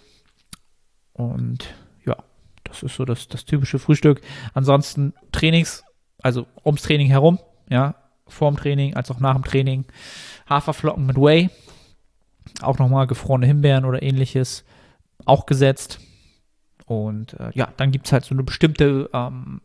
Und 1.13 1.73
ja, 2.05 2.17
das 2.63 2.83
ist 2.83 2.95
so 2.95 3.05
das, 3.05 3.27
das 3.27 3.45
typische 3.45 3.79
Frühstück. 3.79 4.21
Ansonsten 4.53 5.13
Trainings, 5.31 5.83
also 6.21 6.45
ums 6.63 6.83
Training 6.83 7.07
herum, 7.07 7.39
ja, 7.69 7.95
vorm 8.27 8.57
Training 8.57 8.95
als 8.95 9.11
auch 9.11 9.19
nach 9.19 9.33
dem 9.33 9.43
Training. 9.43 9.85
Haferflocken 10.49 11.05
mit 11.05 11.17
Whey. 11.17 11.49
Auch 12.61 12.77
nochmal 12.77 13.07
gefrorene 13.07 13.47
Himbeeren 13.47 13.85
oder 13.85 14.03
ähnliches. 14.03 14.63
Auch 15.25 15.45
gesetzt. 15.45 15.99
Und 16.85 17.33
äh, 17.39 17.51
ja, 17.53 17.69
dann 17.77 17.91
gibt 17.91 18.05
es 18.05 18.13
halt 18.13 18.25
so 18.25 18.35
eine 18.35 18.43
bestimmte 18.43 19.09
ähm, 19.13 19.61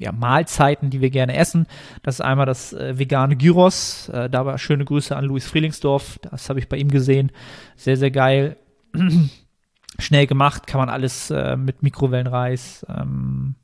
ja, 0.00 0.12
Mahlzeiten, 0.12 0.88
die 0.88 1.02
wir 1.02 1.10
gerne 1.10 1.36
essen. 1.36 1.66
Das 2.02 2.16
ist 2.16 2.20
einmal 2.22 2.46
das 2.46 2.72
äh, 2.72 2.98
vegane 2.98 3.36
Gyros. 3.36 4.08
Äh, 4.08 4.30
da 4.30 4.46
war 4.46 4.56
schöne 4.56 4.86
Grüße 4.86 5.14
an 5.14 5.26
Luis 5.26 5.46
Frielingsdorf. 5.46 6.18
Das 6.22 6.48
habe 6.48 6.58
ich 6.58 6.68
bei 6.68 6.78
ihm 6.78 6.88
gesehen. 6.88 7.30
Sehr, 7.76 7.98
sehr 7.98 8.10
geil. 8.10 8.56
Schnell 9.98 10.26
gemacht, 10.26 10.66
kann 10.66 10.80
man 10.80 10.88
alles 10.88 11.30
äh, 11.30 11.56
mit 11.56 11.82
Mikrowellenreis, 11.82 12.86
ähm, 12.88 13.56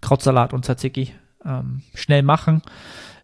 Krautsalat 0.00 0.52
und 0.52 0.64
Tzatziki 0.64 1.12
ähm, 1.44 1.82
schnell 1.94 2.24
machen. 2.24 2.62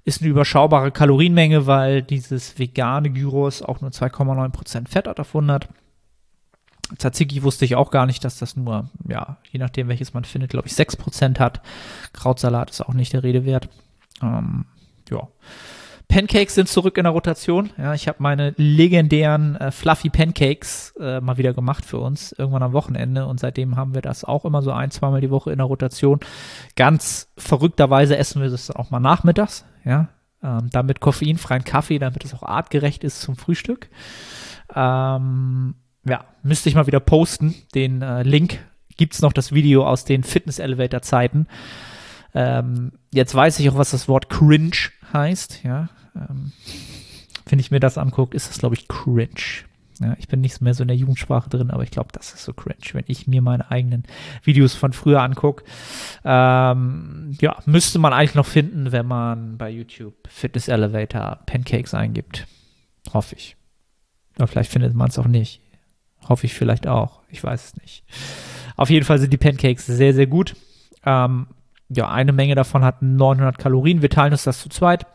Ist 0.04 0.20
eine 0.20 0.30
überschaubare 0.30 0.92
Kalorienmenge, 0.92 1.66
weil 1.66 2.02
dieses 2.02 2.56
vegane 2.58 3.10
Gyros 3.10 3.62
auch 3.62 3.80
nur 3.80 3.90
2,9% 3.90 4.88
Fett 4.88 5.08
hat 5.08 5.18
auf 5.18 5.34
100. 5.34 5.68
Tzatziki 6.98 7.42
wusste 7.42 7.64
ich 7.64 7.76
auch 7.76 7.90
gar 7.90 8.06
nicht, 8.06 8.24
dass 8.24 8.38
das 8.38 8.56
nur, 8.56 8.90
ja, 9.08 9.38
je 9.50 9.58
nachdem 9.58 9.88
welches 9.88 10.14
man 10.14 10.24
findet, 10.24 10.50
glaube 10.50 10.68
ich, 10.68 10.74
6% 10.74 11.38
hat. 11.38 11.62
Krautsalat 12.12 12.70
ist 12.70 12.80
auch 12.80 12.94
nicht 12.94 13.12
der 13.12 13.22
Rede 13.22 13.44
wert. 13.44 13.68
Ähm, 14.22 14.66
ja. 15.10 15.28
Pancakes 16.08 16.54
sind 16.54 16.68
zurück 16.68 16.98
in 16.98 17.04
der 17.04 17.12
Rotation. 17.12 17.70
Ja, 17.78 17.94
ich 17.94 18.08
habe 18.08 18.18
meine 18.20 18.54
legendären 18.56 19.56
äh, 19.56 19.70
Fluffy 19.70 20.10
Pancakes 20.10 20.94
äh, 21.00 21.20
mal 21.20 21.38
wieder 21.38 21.54
gemacht 21.54 21.84
für 21.84 21.98
uns, 21.98 22.32
irgendwann 22.32 22.62
am 22.62 22.72
Wochenende. 22.72 23.26
Und 23.26 23.40
seitdem 23.40 23.76
haben 23.76 23.94
wir 23.94 24.02
das 24.02 24.22
auch 24.22 24.44
immer 24.44 24.62
so 24.62 24.70
ein, 24.70 24.90
zweimal 24.90 25.20
die 25.20 25.30
Woche 25.30 25.50
in 25.50 25.58
der 25.58 25.66
Rotation. 25.66 26.20
Ganz 26.76 27.32
verrückterweise 27.36 28.16
essen 28.16 28.42
wir 28.42 28.50
das 28.50 28.70
auch 28.70 28.90
mal 28.90 29.00
nachmittags. 29.00 29.64
Ja, 29.84 30.08
ähm, 30.42 30.68
damit 30.70 31.00
koffeinfreien 31.00 31.64
Kaffee, 31.64 31.98
damit 31.98 32.24
es 32.24 32.34
auch 32.34 32.42
artgerecht 32.42 33.02
ist 33.02 33.22
zum 33.22 33.36
Frühstück. 33.36 33.88
Ähm, 34.74 35.74
ja, 36.04 36.24
müsste 36.42 36.68
ich 36.68 36.74
mal 36.74 36.86
wieder 36.86 37.00
posten. 37.00 37.54
Den 37.74 38.02
äh, 38.02 38.22
Link 38.22 38.58
es 38.98 39.22
noch, 39.22 39.32
das 39.32 39.52
Video 39.52 39.86
aus 39.86 40.04
den 40.04 40.22
Fitness-Elevator-Zeiten. 40.22 41.46
Ähm, 42.34 42.92
jetzt 43.12 43.34
weiß 43.34 43.58
ich 43.60 43.68
auch, 43.70 43.76
was 43.76 43.90
das 43.90 44.08
Wort 44.08 44.28
cringe 44.28 44.90
heißt, 45.12 45.62
ja. 45.64 45.88
Ähm, 46.16 46.52
wenn 47.46 47.58
ich 47.58 47.70
mir 47.70 47.80
das 47.80 47.98
angucke, 47.98 48.36
ist 48.36 48.48
das, 48.48 48.58
glaube 48.58 48.74
ich, 48.74 48.88
cringe. 48.88 49.64
Ja, 50.00 50.16
ich 50.18 50.26
bin 50.26 50.40
nicht 50.40 50.60
mehr 50.60 50.74
so 50.74 50.82
in 50.82 50.88
der 50.88 50.96
Jugendsprache 50.96 51.48
drin, 51.48 51.70
aber 51.70 51.84
ich 51.84 51.92
glaube, 51.92 52.08
das 52.12 52.34
ist 52.34 52.44
so 52.44 52.52
cringe, 52.52 52.94
wenn 52.94 53.04
ich 53.06 53.28
mir 53.28 53.42
meine 53.42 53.70
eigenen 53.70 54.02
Videos 54.42 54.74
von 54.74 54.92
früher 54.92 55.22
angucke. 55.22 55.64
Ähm, 56.24 57.36
ja, 57.40 57.56
müsste 57.66 58.00
man 58.00 58.12
eigentlich 58.12 58.34
noch 58.34 58.46
finden, 58.46 58.90
wenn 58.90 59.06
man 59.06 59.56
bei 59.56 59.70
YouTube 59.70 60.14
Fitness 60.28 60.66
Elevator 60.66 61.40
Pancakes 61.46 61.94
eingibt. 61.94 62.46
Hoffe 63.12 63.36
ich. 63.36 63.56
Aber 64.36 64.48
vielleicht 64.48 64.72
findet 64.72 64.94
man 64.94 65.10
es 65.10 65.18
auch 65.18 65.28
nicht. 65.28 65.60
Hoffe 66.28 66.46
ich 66.46 66.54
vielleicht 66.54 66.86
auch. 66.86 67.20
Ich 67.28 67.42
weiß 67.42 67.64
es 67.64 67.76
nicht. 67.76 68.04
Auf 68.76 68.90
jeden 68.90 69.04
Fall 69.04 69.18
sind 69.18 69.32
die 69.32 69.38
Pancakes 69.38 69.86
sehr, 69.86 70.14
sehr 70.14 70.26
gut. 70.26 70.56
Ähm, 71.04 71.46
ja, 71.88 72.10
eine 72.10 72.32
Menge 72.32 72.54
davon 72.54 72.84
hat 72.84 73.02
900 73.02 73.58
Kalorien. 73.58 74.02
Wir 74.02 74.10
teilen 74.10 74.32
uns 74.32 74.44
das 74.44 74.60
zu 74.60 74.68
zweit. 74.68 75.06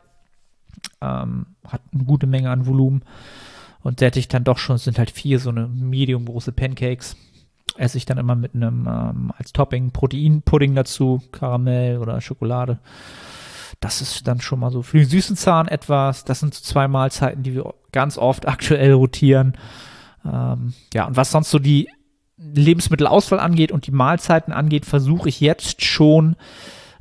Ähm, 1.01 1.47
hat 1.67 1.81
eine 1.93 2.03
gute 2.03 2.27
Menge 2.27 2.51
an 2.51 2.65
Volumen. 2.65 3.03
Und 3.81 3.99
sättigt 3.99 4.33
dann 4.33 4.43
doch 4.43 4.57
schon, 4.57 4.77
sind 4.77 4.99
halt 4.99 5.09
vier 5.09 5.39
so 5.39 5.49
eine 5.49 5.67
medium 5.67 6.25
große 6.25 6.51
Pancakes. 6.51 7.15
Esse 7.77 7.97
ich 7.97 8.05
dann 8.05 8.17
immer 8.17 8.35
mit 8.35 8.53
einem, 8.53 8.87
ähm, 8.87 9.31
als 9.37 9.53
Topping 9.53 9.91
Proteinpudding 9.91 10.75
dazu, 10.75 11.21
Karamell 11.31 11.97
oder 11.97 12.19
Schokolade. 12.19 12.79
Das 13.79 14.01
ist 14.01 14.27
dann 14.27 14.41
schon 14.41 14.59
mal 14.59 14.71
so 14.71 14.81
für 14.81 14.97
den 14.97 15.07
süßen 15.07 15.37
Zahn 15.37 15.67
etwas. 15.69 16.25
Das 16.25 16.41
sind 16.41 16.53
so 16.53 16.61
zwei 16.61 16.89
Mahlzeiten, 16.89 17.43
die 17.43 17.55
wir 17.55 17.73
ganz 17.91 18.17
oft 18.17 18.47
aktuell 18.47 18.93
rotieren. 18.93 19.53
Ähm, 20.25 20.73
ja, 20.93 21.05
und 21.05 21.15
was 21.15 21.31
sonst 21.31 21.49
so 21.49 21.59
die 21.59 21.89
Lebensmittelauswahl 22.37 23.39
angeht 23.39 23.71
und 23.71 23.87
die 23.87 23.91
Mahlzeiten 23.91 24.53
angeht, 24.53 24.85
versuche 24.85 25.29
ich 25.29 25.39
jetzt 25.39 25.83
schon 25.83 26.35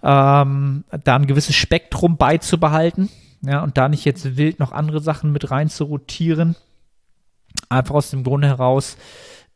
ähm, 0.03 0.85
da 1.05 1.17
ein 1.17 1.27
gewisses 1.27 1.55
Spektrum 1.55 2.17
beizubehalten. 2.17 3.09
Ja, 3.43 3.63
und 3.63 3.79
da 3.79 3.89
nicht 3.89 4.05
jetzt 4.05 4.37
wild 4.37 4.59
noch 4.59 4.73
andere 4.73 5.01
Sachen 5.01 5.33
mit 5.33 5.51
rein 5.51 5.69
zu 5.69 5.85
rotieren. 5.85 6.57
Einfach 7.69 7.95
aus 7.95 8.11
dem 8.11 8.25
Grunde 8.25 8.49
heraus, 8.49 8.97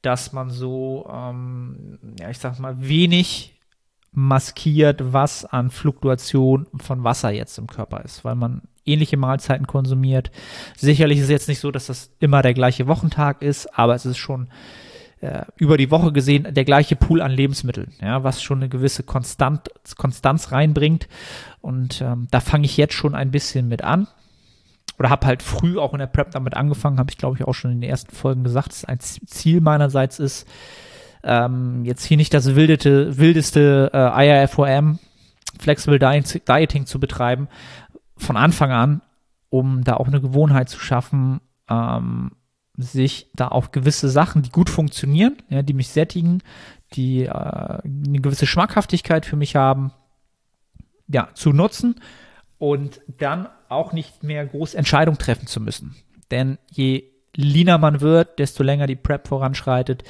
dass 0.02 0.32
man 0.32 0.50
so, 0.50 1.08
ähm, 1.12 1.98
ja, 2.18 2.30
ich 2.30 2.38
sag 2.38 2.58
mal, 2.58 2.76
wenig 2.80 3.58
maskiert, 4.12 5.12
was 5.12 5.44
an 5.44 5.70
Fluktuation 5.70 6.66
von 6.76 7.02
Wasser 7.02 7.30
jetzt 7.30 7.58
im 7.58 7.66
Körper 7.66 8.04
ist, 8.04 8.24
weil 8.24 8.34
man 8.34 8.62
ähnliche 8.84 9.16
Mahlzeiten 9.16 9.66
konsumiert. 9.66 10.30
Sicherlich 10.76 11.18
ist 11.18 11.24
es 11.24 11.30
jetzt 11.30 11.48
nicht 11.48 11.60
so, 11.60 11.70
dass 11.70 11.86
das 11.86 12.10
immer 12.20 12.42
der 12.42 12.54
gleiche 12.54 12.86
Wochentag 12.86 13.42
ist, 13.42 13.78
aber 13.78 13.94
es 13.94 14.06
ist 14.06 14.18
schon 14.18 14.48
äh, 15.20 15.42
über 15.56 15.76
die 15.76 15.90
Woche 15.90 16.12
gesehen 16.12 16.48
der 16.50 16.64
gleiche 16.64 16.96
Pool 16.96 17.22
an 17.22 17.30
Lebensmitteln, 17.30 17.92
ja, 18.00 18.24
was 18.24 18.42
schon 18.42 18.58
eine 18.58 18.68
gewisse 18.68 19.02
Konstant, 19.02 19.70
Konstanz 19.96 20.52
reinbringt. 20.52 21.08
Und 21.60 22.00
ähm, 22.02 22.26
da 22.30 22.40
fange 22.40 22.64
ich 22.64 22.76
jetzt 22.76 22.94
schon 22.94 23.14
ein 23.14 23.30
bisschen 23.30 23.68
mit 23.68 23.82
an. 23.82 24.08
Oder 24.98 25.10
habe 25.10 25.26
halt 25.26 25.42
früh 25.42 25.78
auch 25.78 25.94
in 25.94 26.00
der 26.00 26.06
Prep 26.06 26.32
damit 26.32 26.54
angefangen, 26.54 26.98
habe 26.98 27.10
ich 27.10 27.18
glaube 27.18 27.36
ich 27.36 27.44
auch 27.44 27.54
schon 27.54 27.72
in 27.72 27.80
den 27.80 27.90
ersten 27.90 28.14
Folgen 28.14 28.44
gesagt, 28.44 28.68
dass 28.68 28.84
ein 28.84 29.00
Ziel 29.00 29.60
meinerseits 29.60 30.18
ist, 30.18 30.46
ähm, 31.24 31.84
jetzt 31.84 32.04
hier 32.04 32.16
nicht 32.16 32.34
das 32.34 32.54
wildete, 32.54 33.16
wildeste 33.16 33.90
äh, 33.94 34.26
IRFOM 34.26 34.98
Flexible 35.60 35.98
Dieting 35.98 36.86
zu 36.86 36.98
betreiben, 36.98 37.48
von 38.22 38.36
Anfang 38.36 38.70
an, 38.70 39.02
um 39.50 39.84
da 39.84 39.94
auch 39.94 40.06
eine 40.06 40.20
Gewohnheit 40.20 40.68
zu 40.68 40.80
schaffen, 40.80 41.40
ähm, 41.68 42.32
sich 42.76 43.30
da 43.34 43.48
auf 43.48 43.70
gewisse 43.70 44.08
Sachen, 44.08 44.42
die 44.42 44.50
gut 44.50 44.70
funktionieren, 44.70 45.36
ja, 45.48 45.62
die 45.62 45.74
mich 45.74 45.88
sättigen, 45.88 46.42
die 46.94 47.24
äh, 47.24 47.28
eine 47.28 48.20
gewisse 48.20 48.46
Schmackhaftigkeit 48.46 49.26
für 49.26 49.36
mich 49.36 49.56
haben, 49.56 49.92
ja, 51.08 51.28
zu 51.34 51.52
nutzen 51.52 51.96
und 52.58 53.00
dann 53.18 53.48
auch 53.68 53.92
nicht 53.92 54.22
mehr 54.22 54.46
groß 54.46 54.74
Entscheidungen 54.74 55.18
treffen 55.18 55.46
zu 55.46 55.60
müssen. 55.60 55.96
Denn 56.30 56.58
je 56.70 57.04
leaner 57.34 57.78
man 57.78 58.00
wird, 58.00 58.38
desto 58.38 58.62
länger 58.62 58.86
die 58.86 58.96
Prep 58.96 59.28
voranschreitet, 59.28 60.04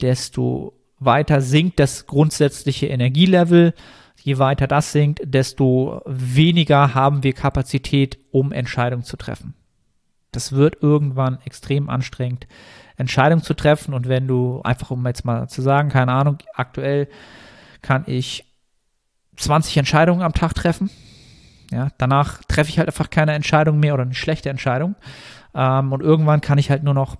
desto 0.00 0.74
weiter 0.98 1.40
sinkt 1.40 1.78
das 1.78 2.06
grundsätzliche 2.06 2.86
Energielevel. 2.86 3.74
Je 4.22 4.38
weiter 4.38 4.66
das 4.66 4.92
sinkt, 4.92 5.20
desto 5.24 6.02
weniger 6.06 6.94
haben 6.94 7.22
wir 7.22 7.32
Kapazität, 7.32 8.18
um 8.30 8.52
Entscheidungen 8.52 9.04
zu 9.04 9.16
treffen. 9.16 9.54
Das 10.32 10.52
wird 10.52 10.82
irgendwann 10.82 11.38
extrem 11.44 11.88
anstrengend, 11.88 12.46
Entscheidungen 12.96 13.42
zu 13.42 13.54
treffen. 13.54 13.94
Und 13.94 14.08
wenn 14.08 14.28
du, 14.28 14.60
einfach 14.62 14.90
um 14.90 15.04
jetzt 15.06 15.24
mal 15.24 15.48
zu 15.48 15.62
sagen, 15.62 15.88
keine 15.88 16.12
Ahnung, 16.12 16.38
aktuell 16.54 17.08
kann 17.82 18.04
ich 18.06 18.44
20 19.36 19.78
Entscheidungen 19.78 20.22
am 20.22 20.34
Tag 20.34 20.54
treffen. 20.54 20.90
Ja, 21.72 21.88
danach 21.98 22.42
treffe 22.44 22.70
ich 22.70 22.78
halt 22.78 22.88
einfach 22.88 23.10
keine 23.10 23.32
Entscheidung 23.32 23.80
mehr 23.80 23.94
oder 23.94 24.02
eine 24.02 24.14
schlechte 24.14 24.50
Entscheidung. 24.50 24.96
Ähm, 25.54 25.92
und 25.92 26.02
irgendwann 26.02 26.40
kann 26.40 26.58
ich 26.58 26.70
halt 26.70 26.82
nur 26.82 26.94
noch, 26.94 27.16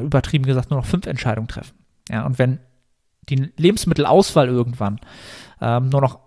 übertrieben 0.00 0.46
gesagt, 0.46 0.70
nur 0.70 0.78
noch 0.78 0.86
fünf 0.86 1.06
Entscheidungen 1.06 1.48
treffen. 1.48 1.74
Ja, 2.08 2.24
und 2.24 2.38
wenn 2.38 2.60
die 3.34 3.52
Lebensmittelauswahl 3.56 4.48
irgendwann 4.48 5.00
ähm, 5.60 5.88
nur 5.88 6.00
noch 6.00 6.18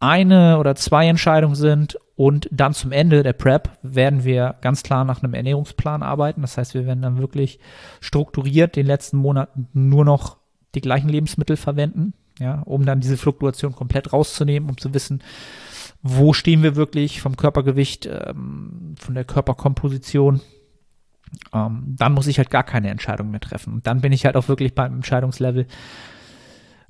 eine 0.00 0.58
oder 0.58 0.74
zwei 0.74 1.06
Entscheidungen 1.08 1.54
sind 1.54 1.98
und 2.16 2.48
dann 2.52 2.74
zum 2.74 2.92
Ende 2.92 3.22
der 3.22 3.32
Prep 3.32 3.70
werden 3.82 4.24
wir 4.24 4.56
ganz 4.60 4.82
klar 4.82 5.04
nach 5.04 5.22
einem 5.22 5.34
Ernährungsplan 5.34 6.02
arbeiten. 6.02 6.42
Das 6.42 6.56
heißt, 6.56 6.74
wir 6.74 6.86
werden 6.86 7.02
dann 7.02 7.18
wirklich 7.18 7.58
strukturiert 8.00 8.76
den 8.76 8.86
letzten 8.86 9.16
Monaten 9.16 9.68
nur 9.72 10.04
noch 10.04 10.36
die 10.74 10.80
gleichen 10.80 11.08
Lebensmittel 11.08 11.56
verwenden, 11.56 12.14
ja, 12.38 12.60
um 12.62 12.84
dann 12.84 13.00
diese 13.00 13.16
Fluktuation 13.16 13.74
komplett 13.74 14.12
rauszunehmen, 14.12 14.68
um 14.68 14.78
zu 14.78 14.94
wissen, 14.94 15.22
wo 16.02 16.32
stehen 16.32 16.62
wir 16.62 16.76
wirklich 16.76 17.20
vom 17.20 17.36
Körpergewicht, 17.36 18.06
ähm, 18.06 18.94
von 18.98 19.14
der 19.14 19.24
Körperkomposition. 19.24 20.40
Ähm, 21.52 21.96
dann 21.98 22.12
muss 22.12 22.26
ich 22.26 22.38
halt 22.38 22.50
gar 22.50 22.62
keine 22.62 22.90
Entscheidung 22.90 23.30
mehr 23.30 23.40
treffen. 23.40 23.72
Und 23.74 23.86
dann 23.86 24.02
bin 24.02 24.12
ich 24.12 24.26
halt 24.26 24.36
auch 24.36 24.48
wirklich 24.48 24.74
beim 24.74 24.96
Entscheidungslevel, 24.96 25.66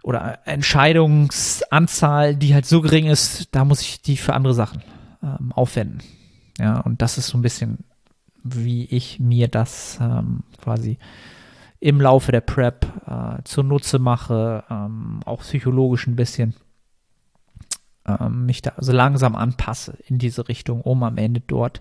oder 0.04 0.46
Entscheidungsanzahl, 0.46 2.36
die 2.36 2.52
halt 2.52 2.66
so 2.66 2.82
gering 2.82 3.06
ist, 3.06 3.48
da 3.52 3.64
muss 3.64 3.80
ich 3.80 4.02
die 4.02 4.18
für 4.18 4.34
andere 4.34 4.52
Sachen 4.52 4.82
ähm, 5.22 5.50
aufwenden. 5.52 6.02
Ja, 6.60 6.80
und 6.80 7.00
das 7.00 7.16
ist 7.16 7.28
so 7.28 7.38
ein 7.38 7.42
bisschen, 7.42 7.78
wie 8.42 8.84
ich 8.84 9.18
mir 9.18 9.48
das 9.48 9.98
ähm, 10.02 10.42
quasi 10.62 10.98
im 11.80 12.02
Laufe 12.02 12.32
der 12.32 12.42
Prep 12.42 12.86
äh, 13.06 13.42
zunutze 13.44 13.98
mache, 13.98 14.64
ähm, 14.70 15.20
auch 15.24 15.40
psychologisch 15.40 16.06
ein 16.06 16.16
bisschen 16.16 16.54
ähm, 18.06 18.46
mich 18.46 18.62
da 18.62 18.72
so 18.78 18.92
langsam 18.92 19.34
anpasse 19.34 19.96
in 20.06 20.18
diese 20.18 20.48
Richtung, 20.48 20.80
um 20.80 21.02
am 21.02 21.16
Ende 21.16 21.40
dort 21.40 21.80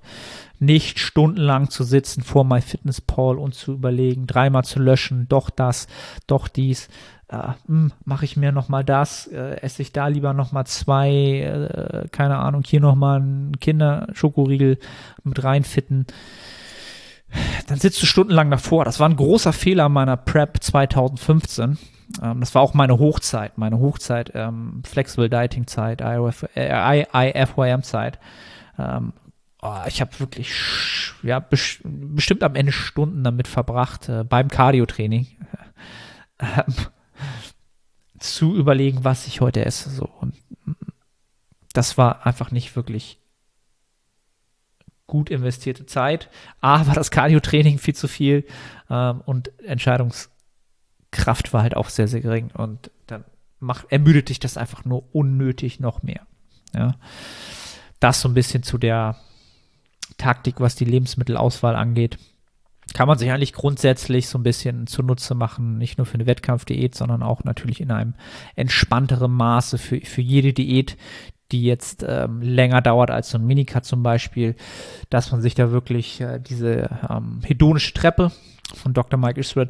nicht 0.60 1.00
stundenlang 1.00 1.70
zu 1.70 1.84
sitzen 1.84 2.24
vor 2.24 2.46
MyFitnessPal 2.46 3.38
und 3.38 3.54
zu 3.54 3.74
überlegen, 3.74 4.28
dreimal 4.28 4.64
zu 4.64 4.80
löschen, 4.80 5.28
doch 5.28 5.50
das, 5.50 5.88
doch 6.28 6.48
dies, 6.48 6.88
äh, 7.28 7.54
hm, 7.68 7.92
mache 8.06 8.26
ich 8.26 8.38
mir 8.38 8.52
noch 8.52 8.70
mal 8.70 8.84
das, 8.84 9.28
äh, 9.28 9.58
esse 9.62 9.82
ich 9.82 9.92
da 9.92 10.08
lieber 10.08 10.34
noch 10.34 10.52
mal 10.52 10.66
zwei, 10.66 11.12
äh, 11.12 12.08
keine 12.10 12.38
Ahnung, 12.38 12.64
hier 12.66 12.80
noch 12.80 12.96
mal 12.96 13.18
einen 13.18 13.60
Kinderschokoriegel 13.60 14.78
mit 15.24 15.44
reinfitten. 15.44 16.08
Dann 17.68 17.80
sitzt 17.80 18.02
du 18.02 18.06
stundenlang 18.06 18.52
davor. 18.52 18.86
Das 18.86 19.00
war 19.00 19.10
ein 19.10 19.16
großer 19.16 19.54
Fehler 19.54 19.90
meiner 19.90 20.18
Prep 20.18 20.62
2015. 20.62 21.80
Ähm, 22.22 22.40
das 22.40 22.54
war 22.56 22.62
auch 22.62 22.74
meine 22.74 23.00
Hochzeit, 23.00 23.58
meine 23.58 23.80
Hochzeit, 23.80 24.32
ähm, 24.36 24.84
Flexible 24.86 25.30
Dieting 25.30 25.68
Zeit, 25.68 26.02
IF, 26.02 26.46
äh, 26.56 27.06
IFYM 27.14 27.84
Zeit. 27.84 28.20
Ähm, 28.78 29.14
oh, 29.62 29.78
ich 29.88 30.02
habe 30.02 30.20
wirklich 30.20 30.52
ja, 31.24 31.40
best 31.40 31.80
bestimmt 31.84 32.44
am 32.44 32.56
Ende 32.56 32.72
Stunden 32.72 33.24
damit 33.24 33.48
verbracht, 33.48 34.10
äh, 34.10 34.24
beim 34.24 34.50
Cardio-Training 34.50 35.28
äh, 36.38 36.64
zu 38.20 38.56
überlegen, 38.56 39.04
was 39.04 39.28
ich 39.28 39.42
heute 39.42 39.66
esse. 39.66 39.90
So. 39.90 40.10
Und 40.22 40.36
das 41.74 41.98
war 41.98 42.26
einfach 42.26 42.52
nicht 42.52 42.76
wirklich 42.76 43.20
gut 45.08 45.30
investierte 45.30 45.86
Zeit. 45.86 46.30
A, 46.62 46.86
war 46.88 46.96
das 46.96 47.12
Cardio-Training 47.12 47.80
viel 47.80 47.96
zu 47.96 48.08
viel 48.08 48.46
ähm, 48.90 49.22
und 49.26 49.52
Entscheidungskraft 51.14 51.54
war 51.54 51.62
halt 51.62 51.78
auch 51.78 51.90
sehr, 51.90 52.08
sehr 52.08 52.22
gering. 52.22 52.52
Und 52.54 52.92
dann 53.08 53.24
macht, 53.60 53.92
ermüdet 53.92 54.30
dich 54.30 54.40
das 54.40 54.58
einfach 54.58 54.86
nur 54.86 55.04
unnötig 55.14 55.80
noch 55.80 56.04
mehr. 56.04 56.22
Ja. 56.74 56.96
Das 58.00 58.22
so 58.22 58.30
ein 58.30 58.34
bisschen 58.34 58.64
zu 58.64 58.78
der 58.78 59.16
Taktik, 60.18 60.60
was 60.60 60.76
die 60.76 60.86
Lebensmittelauswahl 60.86 61.76
angeht. 61.76 62.18
Kann 62.94 63.08
man 63.08 63.18
sich 63.18 63.32
eigentlich 63.32 63.54
grundsätzlich 63.54 64.28
so 64.28 64.38
ein 64.38 64.44
bisschen 64.44 64.88
zunutze 64.88 65.36
machen, 65.36 65.78
nicht 65.78 65.98
nur 65.98 66.06
für 66.06 66.16
eine 66.16 66.26
Wettkampfdiät, 66.26 66.96
sondern 66.96 67.24
auch 67.24 67.44
natürlich 67.46 67.80
in 67.80 67.92
einem 67.92 68.14
entspannteren 68.56 69.32
Maße 69.32 69.78
für, 69.78 70.02
für 70.02 70.22
jede 70.22 70.52
Diät, 70.52 70.98
die 71.52 71.64
jetzt 71.64 72.04
ähm, 72.08 72.42
länger 72.42 72.82
dauert 72.82 73.10
als 73.10 73.30
so 73.30 73.38
ein 73.38 73.46
Minicut 73.46 73.86
zum 73.86 74.04
Beispiel, 74.04 74.56
dass 75.10 75.32
man 75.32 75.42
sich 75.42 75.56
da 75.56 75.72
wirklich 75.72 76.20
äh, 76.20 76.40
diese 76.40 76.90
ähm, 77.10 77.40
hedonische 77.44 77.94
Treppe 77.94 78.32
von 78.76 78.94
Dr. 78.94 79.18
Mike 79.20 79.40
Israel, 79.40 79.68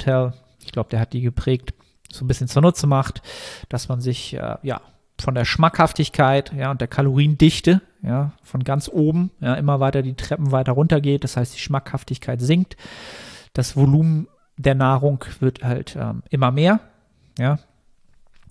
ich 0.65 0.71
glaube, 0.71 0.89
der 0.89 0.99
hat 0.99 1.13
die 1.13 1.21
geprägt, 1.21 1.73
so 2.11 2.23
ein 2.23 2.27
bisschen 2.27 2.47
zunutze 2.47 2.87
macht, 2.87 3.21
dass 3.69 3.89
man 3.89 4.01
sich 4.01 4.33
äh, 4.35 4.57
ja 4.61 4.81
von 5.19 5.35
der 5.35 5.45
Schmackhaftigkeit 5.45 6.53
ja, 6.53 6.71
und 6.71 6.81
der 6.81 6.87
Kaloriendichte 6.87 7.81
ja, 8.01 8.33
von 8.43 8.63
ganz 8.63 8.89
oben 8.89 9.31
ja, 9.39 9.53
immer 9.55 9.79
weiter 9.79 10.01
die 10.01 10.15
Treppen 10.15 10.51
weiter 10.51 10.73
runter 10.73 11.01
geht. 11.01 11.23
Das 11.23 11.37
heißt, 11.37 11.55
die 11.55 11.59
Schmackhaftigkeit 11.59 12.41
sinkt. 12.41 12.75
Das 13.53 13.77
Volumen 13.77 14.27
der 14.57 14.75
Nahrung 14.75 15.23
wird 15.39 15.63
halt 15.63 15.95
ähm, 15.95 16.23
immer 16.29 16.51
mehr. 16.51 16.79
Ja, 17.37 17.59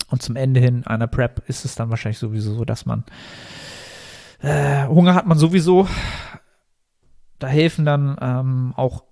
und 0.08 0.22
zum 0.22 0.36
Ende 0.36 0.60
hin 0.60 0.86
einer 0.86 1.06
Prep 1.06 1.48
ist 1.48 1.64
es 1.64 1.74
dann 1.74 1.90
wahrscheinlich 1.90 2.18
sowieso 2.18 2.54
so, 2.54 2.64
dass 2.64 2.86
man 2.86 3.04
äh, 4.40 4.86
Hunger 4.86 5.14
hat 5.14 5.26
man 5.26 5.38
sowieso. 5.38 5.88
Da 7.38 7.46
helfen 7.46 7.84
dann 7.84 8.16
ähm, 8.20 8.74
auch 8.76 9.04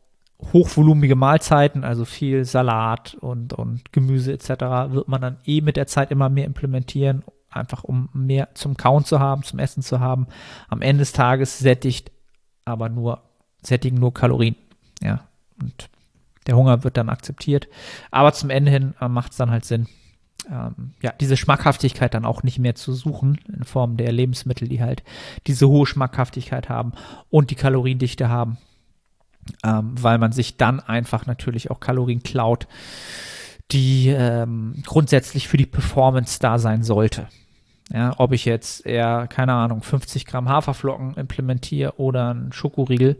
hochvolumige 0.53 1.17
Mahlzeiten, 1.17 1.85
also 1.85 2.05
viel 2.05 2.45
Salat 2.45 3.15
und, 3.21 3.53
und 3.53 3.93
Gemüse 3.93 4.33
etc., 4.33 4.49
wird 4.91 5.09
man 5.09 5.21
dann 5.21 5.37
eh 5.45 5.61
mit 5.61 5.77
der 5.77 5.87
Zeit 5.87 6.11
immer 6.11 6.29
mehr 6.29 6.47
implementieren, 6.47 7.23
einfach 7.51 7.85
um 7.85 8.09
mehr 8.13 8.49
zum 8.55 8.77
Kauen 8.77 9.05
zu 9.05 9.21
haben, 9.21 9.43
zum 9.43 9.59
Essen 9.59 9.83
zu 9.83 10.01
haben. 10.01 10.27
Am 10.69 10.83
Ende 10.83 11.01
des 11.01 11.13
Tages 11.13 11.59
sättigt 11.59 12.11
aber 12.65 12.89
nur, 12.89 13.23
sättigen 13.63 13.99
nur 13.99 14.15
Kalorien. 14.15 14.57
Ja, 15.03 15.25
und 15.61 15.91
der 16.47 16.57
Hunger 16.57 16.85
wird 16.85 16.97
dann 16.97 17.09
akzeptiert. 17.09 17.69
Aber 18.11 18.33
zum 18.33 18.51
Ende 18.51 18.71
hin 18.71 18.95
äh, 19.01 19.09
macht 19.09 19.33
es 19.33 19.39
dann 19.39 19.51
halt 19.51 19.65
Sinn, 19.65 19.87
ähm, 20.49 20.93
ja, 21.03 21.13
diese 21.13 21.37
Schmackhaftigkeit 21.37 22.15
dann 22.15 22.25
auch 22.25 22.43
nicht 22.43 22.59
mehr 22.59 22.75
zu 22.75 22.93
suchen 22.93 23.39
in 23.49 23.65
Form 23.65 23.97
der 23.97 24.13
Lebensmittel, 24.13 24.69
die 24.69 24.81
halt 24.81 25.03
diese 25.47 25.69
hohe 25.69 25.87
Schmackhaftigkeit 25.87 26.69
haben 26.69 26.93
und 27.29 27.51
die 27.51 27.57
Kaloriendichte 27.57 28.29
haben, 28.29 28.59
ähm, 29.65 29.93
weil 30.01 30.19
man 30.19 30.33
sich 30.33 30.57
dann 30.57 30.81
einfach 30.81 31.27
natürlich 31.27 31.71
auch 31.71 31.81
Kalorien 31.81 32.23
klaut, 32.23 32.67
die 33.73 34.09
ähm, 34.09 34.83
grundsätzlich 34.85 35.49
für 35.49 35.57
die 35.57 35.67
Performance 35.67 36.39
da 36.41 36.59
sein 36.59 36.83
sollte. 36.83 37.29
Ja, 37.93 38.15
ob 38.19 38.33
ich 38.33 38.45
jetzt 38.45 38.87
eher, 38.87 39.27
keine 39.27 39.53
Ahnung, 39.53 39.83
50 39.83 40.25
Gramm 40.25 40.49
Haferflocken 40.49 41.15
implementiere 41.15 41.99
oder 41.99 42.33
ein 42.33 42.53
Schokoriegel, 42.53 43.19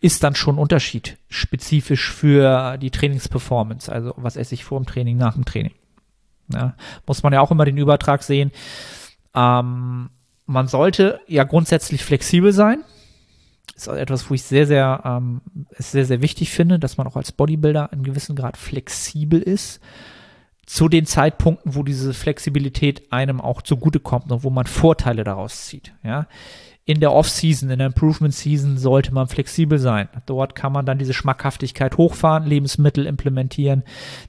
ist 0.00 0.24
dann 0.24 0.34
schon 0.34 0.56
ein 0.56 0.60
Unterschied, 0.60 1.16
spezifisch 1.28 2.10
für 2.10 2.76
die 2.78 2.90
Trainingsperformance. 2.90 3.90
Also 3.90 4.14
was 4.16 4.36
esse 4.36 4.54
ich 4.54 4.64
vor 4.64 4.80
dem 4.80 4.86
Training, 4.86 5.16
nach 5.16 5.34
dem 5.34 5.44
Training. 5.44 5.72
Ja, 6.52 6.74
muss 7.06 7.22
man 7.22 7.32
ja 7.32 7.40
auch 7.40 7.52
immer 7.52 7.64
den 7.64 7.76
Übertrag 7.76 8.24
sehen. 8.24 8.50
Ähm, 9.34 10.10
man 10.46 10.66
sollte 10.66 11.20
ja 11.28 11.44
grundsätzlich 11.44 12.04
flexibel 12.04 12.52
sein. 12.52 12.82
Ist 13.80 13.88
etwas, 13.88 14.28
wo 14.28 14.34
ich 14.34 14.42
sehr, 14.42 14.66
sehr, 14.66 15.02
ähm, 15.04 15.40
sehr, 15.78 16.04
sehr 16.04 16.20
wichtig 16.20 16.50
finde, 16.50 16.78
dass 16.78 16.98
man 16.98 17.06
auch 17.06 17.16
als 17.16 17.32
Bodybuilder 17.32 17.90
in 17.92 18.02
gewissem 18.02 18.36
Grad 18.36 18.56
flexibel 18.56 19.40
ist. 19.40 19.80
Zu 20.66 20.88
den 20.88 21.06
Zeitpunkten, 21.06 21.74
wo 21.74 21.82
diese 21.82 22.14
Flexibilität 22.14 23.10
einem 23.12 23.40
auch 23.40 23.62
zugutekommt 23.62 24.30
und 24.30 24.44
wo 24.44 24.50
man 24.50 24.66
Vorteile 24.66 25.24
daraus 25.24 25.66
zieht. 25.66 25.94
Ja, 26.04 26.26
in 26.84 27.00
der 27.00 27.12
Off-Season, 27.12 27.70
in 27.70 27.78
der 27.78 27.86
Improvement-Season 27.86 28.76
sollte 28.76 29.14
man 29.14 29.28
flexibel 29.28 29.78
sein. 29.78 30.08
Dort 30.26 30.54
kann 30.54 30.72
man 30.72 30.84
dann 30.86 30.98
diese 30.98 31.14
Schmackhaftigkeit 31.14 31.96
hochfahren, 31.96 32.46
Lebensmittel 32.46 33.06
implementieren, 33.06 33.84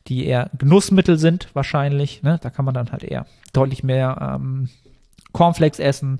die 0.07 0.25
eher 0.25 0.49
Genussmittel 0.57 1.17
sind 1.17 1.49
wahrscheinlich. 1.53 2.23
Ne? 2.23 2.39
Da 2.41 2.49
kann 2.49 2.65
man 2.65 2.73
dann 2.73 2.91
halt 2.91 3.03
eher 3.03 3.25
deutlich 3.51 3.83
mehr 3.83 4.35
ähm, 4.35 4.69
Cornflakes 5.33 5.79
essen, 5.79 6.19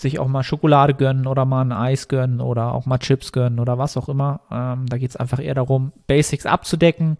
sich 0.00 0.18
auch 0.18 0.28
mal 0.28 0.42
Schokolade 0.42 0.94
gönnen 0.94 1.26
oder 1.26 1.44
mal 1.44 1.62
ein 1.62 1.72
Eis 1.72 2.08
gönnen 2.08 2.40
oder 2.40 2.74
auch 2.74 2.86
mal 2.86 2.98
Chips 2.98 3.32
gönnen 3.32 3.58
oder 3.58 3.78
was 3.78 3.96
auch 3.96 4.08
immer. 4.08 4.40
Ähm, 4.50 4.86
da 4.86 4.98
geht 4.98 5.10
es 5.10 5.16
einfach 5.16 5.40
eher 5.40 5.54
darum, 5.54 5.92
Basics 6.06 6.46
abzudecken 6.46 7.16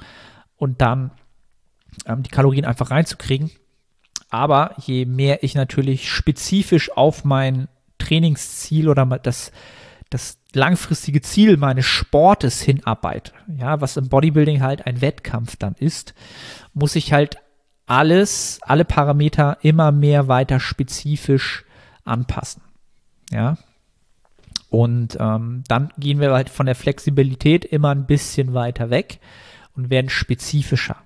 und 0.57 0.81
dann 0.81 1.11
ähm, 2.07 2.23
die 2.23 2.31
Kalorien 2.31 2.65
einfach 2.65 2.91
reinzukriegen. 2.91 3.51
Aber 4.31 4.75
je 4.79 5.07
mehr 5.07 5.43
ich 5.43 5.55
natürlich 5.55 6.11
spezifisch 6.11 6.91
auf 6.97 7.25
mein 7.25 7.69
Trainingsziel 7.99 8.89
oder 8.89 9.07
das, 9.07 9.53
das 10.11 10.39
langfristige 10.53 11.21
Ziel 11.21 11.57
meines 11.57 11.87
Sportes 11.87 12.61
hinarbeite, 12.61 13.33
ja, 13.49 13.81
was 13.81 13.97
im 13.97 14.09
Bodybuilding 14.09 14.63
halt 14.63 14.87
ein 14.87 15.01
Wettkampf 15.01 15.57
dann 15.57 15.75
ist, 15.79 16.15
muss 16.75 16.95
ich 16.97 17.13
halt 17.13 17.39
alles, 17.87 18.61
alle 18.63 18.85
Parameter 18.85 19.59
immer 19.63 19.93
mehr 19.93 20.29
weiter 20.29 20.61
spezifisch 20.61 21.65
anpassen. 22.05 22.63
Ja. 23.33 23.57
Und 24.71 25.17
ähm, 25.19 25.65
dann 25.69 25.91
gehen 25.99 26.21
wir 26.21 26.33
halt 26.33 26.51
von 26.51 26.67
der 26.67 26.75
Flexibilität 26.75 27.65
immer 27.65 27.91
ein 27.91 28.07
bisschen 28.07 28.55
weiter 28.55 28.91
weg 28.91 29.19
und 29.75 29.91
werden 29.91 30.11
spezifischer. 30.11 30.97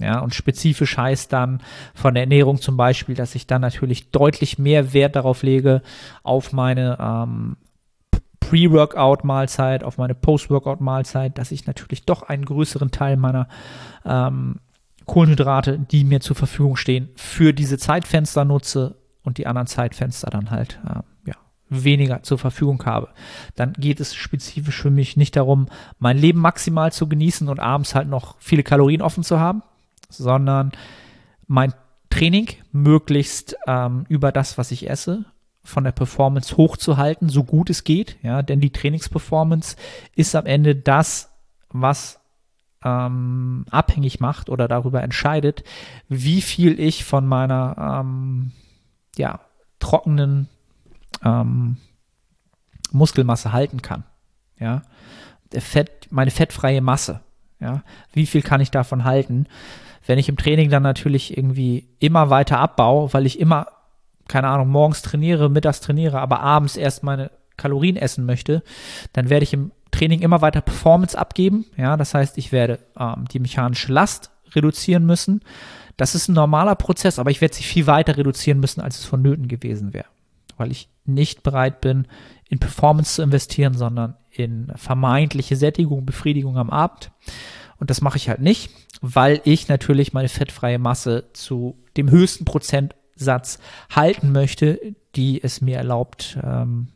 Ja, 0.00 0.18
und 0.18 0.34
spezifisch 0.34 0.96
heißt 0.96 1.32
dann 1.32 1.62
von 1.94 2.14
der 2.14 2.24
Ernährung 2.24 2.60
zum 2.60 2.76
Beispiel, 2.76 3.14
dass 3.14 3.36
ich 3.36 3.46
dann 3.46 3.60
natürlich 3.60 4.10
deutlich 4.10 4.58
mehr 4.58 4.92
Wert 4.92 5.14
darauf 5.14 5.44
lege, 5.44 5.82
auf 6.24 6.52
meine 6.52 6.98
ähm, 7.00 7.56
Pre-Workout-Mahlzeit, 8.40 9.84
auf 9.84 9.96
meine 9.96 10.16
Post-Workout-Mahlzeit, 10.16 11.38
dass 11.38 11.52
ich 11.52 11.66
natürlich 11.66 12.04
doch 12.04 12.22
einen 12.22 12.44
größeren 12.44 12.90
Teil 12.90 13.16
meiner 13.16 13.48
ähm, 14.04 14.58
Kohlenhydrate, 15.06 15.78
die 15.78 16.02
mir 16.02 16.20
zur 16.20 16.34
Verfügung 16.34 16.74
stehen, 16.74 17.10
für 17.14 17.52
diese 17.52 17.78
Zeitfenster 17.78 18.44
nutze 18.44 18.96
und 19.22 19.38
die 19.38 19.46
anderen 19.46 19.68
Zeitfenster 19.68 20.28
dann 20.28 20.50
halt 20.50 20.80
äh, 20.88 21.00
weniger 21.82 22.22
zur 22.22 22.38
Verfügung 22.38 22.84
habe. 22.84 23.08
Dann 23.56 23.72
geht 23.72 23.98
es 23.98 24.14
spezifisch 24.14 24.80
für 24.80 24.90
mich 24.90 25.16
nicht 25.16 25.34
darum, 25.34 25.66
mein 25.98 26.18
Leben 26.18 26.40
maximal 26.40 26.92
zu 26.92 27.08
genießen 27.08 27.48
und 27.48 27.58
abends 27.58 27.94
halt 27.94 28.08
noch 28.08 28.36
viele 28.38 28.62
Kalorien 28.62 29.02
offen 29.02 29.24
zu 29.24 29.40
haben, 29.40 29.62
sondern 30.08 30.72
mein 31.46 31.74
Training 32.10 32.48
möglichst 32.70 33.56
ähm, 33.66 34.04
über 34.08 34.30
das, 34.30 34.56
was 34.58 34.70
ich 34.70 34.88
esse, 34.88 35.24
von 35.64 35.82
der 35.82 35.92
Performance 35.92 36.56
hochzuhalten, 36.56 37.28
so 37.28 37.42
gut 37.42 37.70
es 37.70 37.82
geht. 37.82 38.16
Ja, 38.22 38.42
denn 38.42 38.60
die 38.60 38.70
Trainingsperformance 38.70 39.76
ist 40.14 40.36
am 40.36 40.46
Ende 40.46 40.76
das, 40.76 41.30
was 41.70 42.20
ähm, 42.84 43.64
abhängig 43.70 44.20
macht 44.20 44.50
oder 44.50 44.68
darüber 44.68 45.02
entscheidet, 45.02 45.64
wie 46.08 46.42
viel 46.42 46.78
ich 46.78 47.04
von 47.04 47.26
meiner 47.26 48.00
ähm, 48.00 48.52
ja, 49.16 49.40
trockenen 49.80 50.48
ähm, 51.22 51.76
Muskelmasse 52.90 53.52
halten 53.52 53.82
kann. 53.82 54.04
Ja, 54.58 54.82
der 55.52 55.60
Fett, 55.62 56.08
meine 56.10 56.30
fettfreie 56.30 56.80
Masse. 56.80 57.20
Ja, 57.60 57.82
wie 58.12 58.26
viel 58.26 58.42
kann 58.42 58.60
ich 58.60 58.70
davon 58.70 59.04
halten? 59.04 59.46
Wenn 60.06 60.18
ich 60.18 60.28
im 60.28 60.36
Training 60.36 60.70
dann 60.70 60.82
natürlich 60.82 61.36
irgendwie 61.36 61.88
immer 61.98 62.30
weiter 62.30 62.58
abbaue, 62.58 63.12
weil 63.14 63.26
ich 63.26 63.40
immer, 63.40 63.68
keine 64.28 64.48
Ahnung, 64.48 64.68
morgens 64.68 65.02
trainiere, 65.02 65.48
mittags 65.48 65.80
trainiere, 65.80 66.20
aber 66.20 66.40
abends 66.40 66.76
erst 66.76 67.02
meine 67.02 67.30
Kalorien 67.56 67.96
essen 67.96 68.26
möchte, 68.26 68.62
dann 69.12 69.30
werde 69.30 69.44
ich 69.44 69.52
im 69.52 69.70
Training 69.90 70.20
immer 70.20 70.42
weiter 70.42 70.60
Performance 70.60 71.16
abgeben. 71.16 71.66
Ja, 71.76 71.96
das 71.96 72.14
heißt, 72.14 72.36
ich 72.36 72.52
werde 72.52 72.80
ähm, 72.98 73.26
die 73.30 73.38
mechanische 73.38 73.92
Last 73.92 74.30
reduzieren 74.54 75.06
müssen. 75.06 75.40
Das 75.96 76.14
ist 76.14 76.28
ein 76.28 76.34
normaler 76.34 76.74
Prozess, 76.74 77.18
aber 77.18 77.30
ich 77.30 77.40
werde 77.40 77.54
sie 77.54 77.62
viel 77.62 77.86
weiter 77.86 78.16
reduzieren 78.16 78.58
müssen, 78.58 78.80
als 78.80 78.98
es 78.98 79.04
vonnöten 79.04 79.46
gewesen 79.46 79.92
wäre, 79.92 80.06
weil 80.56 80.70
ich 80.70 80.88
nicht 81.04 81.42
bereit 81.42 81.80
bin, 81.80 82.06
in 82.48 82.58
Performance 82.58 83.14
zu 83.14 83.22
investieren, 83.22 83.74
sondern 83.74 84.16
in 84.30 84.72
vermeintliche 84.76 85.56
Sättigung, 85.56 86.06
Befriedigung 86.06 86.58
am 86.58 86.70
Abend. 86.70 87.10
Und 87.78 87.90
das 87.90 88.00
mache 88.00 88.16
ich 88.16 88.28
halt 88.28 88.40
nicht, 88.40 88.70
weil 89.00 89.40
ich 89.44 89.68
natürlich 89.68 90.12
meine 90.12 90.28
fettfreie 90.28 90.78
Masse 90.78 91.30
zu 91.32 91.76
dem 91.96 92.10
höchsten 92.10 92.44
Prozentsatz 92.44 93.58
halten 93.90 94.32
möchte, 94.32 94.94
die 95.16 95.42
es 95.42 95.60
mir 95.60 95.76
erlaubt, 95.76 96.38
ähm, 96.42 96.88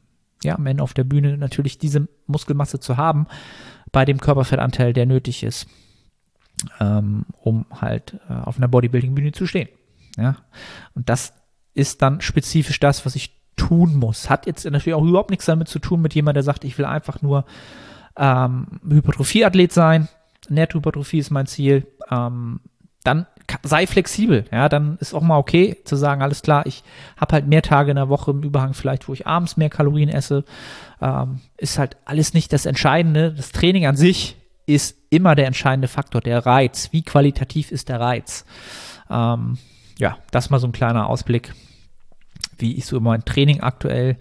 ja, 0.44 0.54
am 0.54 0.66
Ende 0.66 0.82
auf 0.82 0.94
der 0.94 1.04
Bühne 1.04 1.36
natürlich 1.36 1.78
diese 1.78 2.08
Muskelmasse 2.26 2.78
zu 2.78 2.96
haben, 2.96 3.26
bei 3.90 4.04
dem 4.04 4.20
Körperfettanteil, 4.20 4.92
der 4.92 5.06
nötig 5.06 5.42
ist, 5.42 5.66
ähm, 6.80 7.26
um 7.42 7.66
halt 7.70 8.18
äh, 8.28 8.34
auf 8.34 8.58
einer 8.58 8.68
Bodybuilding-Bühne 8.68 9.32
zu 9.32 9.46
stehen. 9.46 9.68
Ja, 10.16 10.36
und 10.94 11.08
das 11.08 11.32
ist 11.74 12.02
dann 12.02 12.20
spezifisch 12.20 12.80
das, 12.80 13.06
was 13.06 13.14
ich 13.14 13.37
tun 13.58 13.96
muss. 13.96 14.30
Hat 14.30 14.46
jetzt 14.46 14.64
natürlich 14.64 14.94
auch 14.94 15.04
überhaupt 15.04 15.30
nichts 15.30 15.44
damit 15.44 15.68
zu 15.68 15.78
tun 15.78 16.00
mit 16.00 16.14
jemandem, 16.14 16.36
der 16.36 16.42
sagt, 16.44 16.64
ich 16.64 16.78
will 16.78 16.86
einfach 16.86 17.20
nur 17.20 17.44
ähm, 18.16 18.80
Hypertrophie-Athlet 18.88 19.72
sein. 19.72 20.08
Nährhypertrophie 20.48 21.18
ist 21.18 21.30
mein 21.30 21.46
Ziel. 21.46 21.86
Ähm, 22.10 22.60
dann 23.04 23.26
sei 23.62 23.86
flexibel. 23.86 24.44
Ja, 24.52 24.68
dann 24.68 24.98
ist 25.00 25.14
auch 25.14 25.22
mal 25.22 25.38
okay 25.38 25.78
zu 25.84 25.96
sagen, 25.96 26.22
alles 26.22 26.42
klar, 26.42 26.66
ich 26.66 26.82
habe 27.16 27.32
halt 27.32 27.46
mehr 27.46 27.62
Tage 27.62 27.90
in 27.90 27.96
der 27.96 28.08
Woche 28.08 28.30
im 28.30 28.42
Überhang 28.42 28.74
vielleicht, 28.74 29.08
wo 29.08 29.12
ich 29.12 29.26
abends 29.26 29.56
mehr 29.56 29.70
Kalorien 29.70 30.08
esse. 30.08 30.44
Ähm, 31.00 31.40
ist 31.56 31.78
halt 31.78 31.96
alles 32.04 32.34
nicht 32.34 32.52
das 32.52 32.66
Entscheidende. 32.66 33.32
Das 33.32 33.52
Training 33.52 33.86
an 33.86 33.96
sich 33.96 34.36
ist 34.66 34.98
immer 35.10 35.34
der 35.34 35.46
entscheidende 35.46 35.88
Faktor, 35.88 36.20
der 36.20 36.44
Reiz. 36.44 36.90
Wie 36.92 37.02
qualitativ 37.02 37.72
ist 37.72 37.88
der 37.88 38.00
Reiz? 38.00 38.44
Ähm, 39.10 39.56
ja, 39.98 40.18
das 40.30 40.50
mal 40.50 40.58
so 40.58 40.66
ein 40.66 40.72
kleiner 40.72 41.08
Ausblick 41.08 41.54
wie 42.58 42.76
ich 42.76 42.86
so 42.86 43.00
mein 43.00 43.24
Training 43.24 43.60
aktuell 43.60 44.16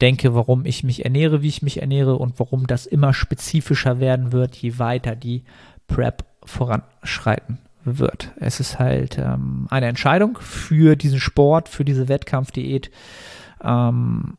denke, 0.00 0.34
warum 0.34 0.66
ich 0.66 0.82
mich 0.82 1.04
ernähre, 1.04 1.42
wie 1.42 1.48
ich 1.48 1.62
mich 1.62 1.80
ernähre 1.80 2.16
und 2.16 2.38
warum 2.38 2.66
das 2.66 2.86
immer 2.86 3.14
spezifischer 3.14 4.00
werden 4.00 4.32
wird, 4.32 4.56
je 4.56 4.78
weiter 4.78 5.14
die 5.14 5.44
Prep 5.86 6.24
voranschreiten 6.44 7.58
wird. 7.84 8.32
Es 8.36 8.60
ist 8.60 8.78
halt 8.78 9.18
ähm, 9.18 9.66
eine 9.70 9.86
Entscheidung 9.86 10.38
für 10.40 10.96
diesen 10.96 11.20
Sport, 11.20 11.68
für 11.68 11.84
diese 11.84 12.08
Wettkampfdiät. 12.08 12.90
Ähm, 13.62 14.36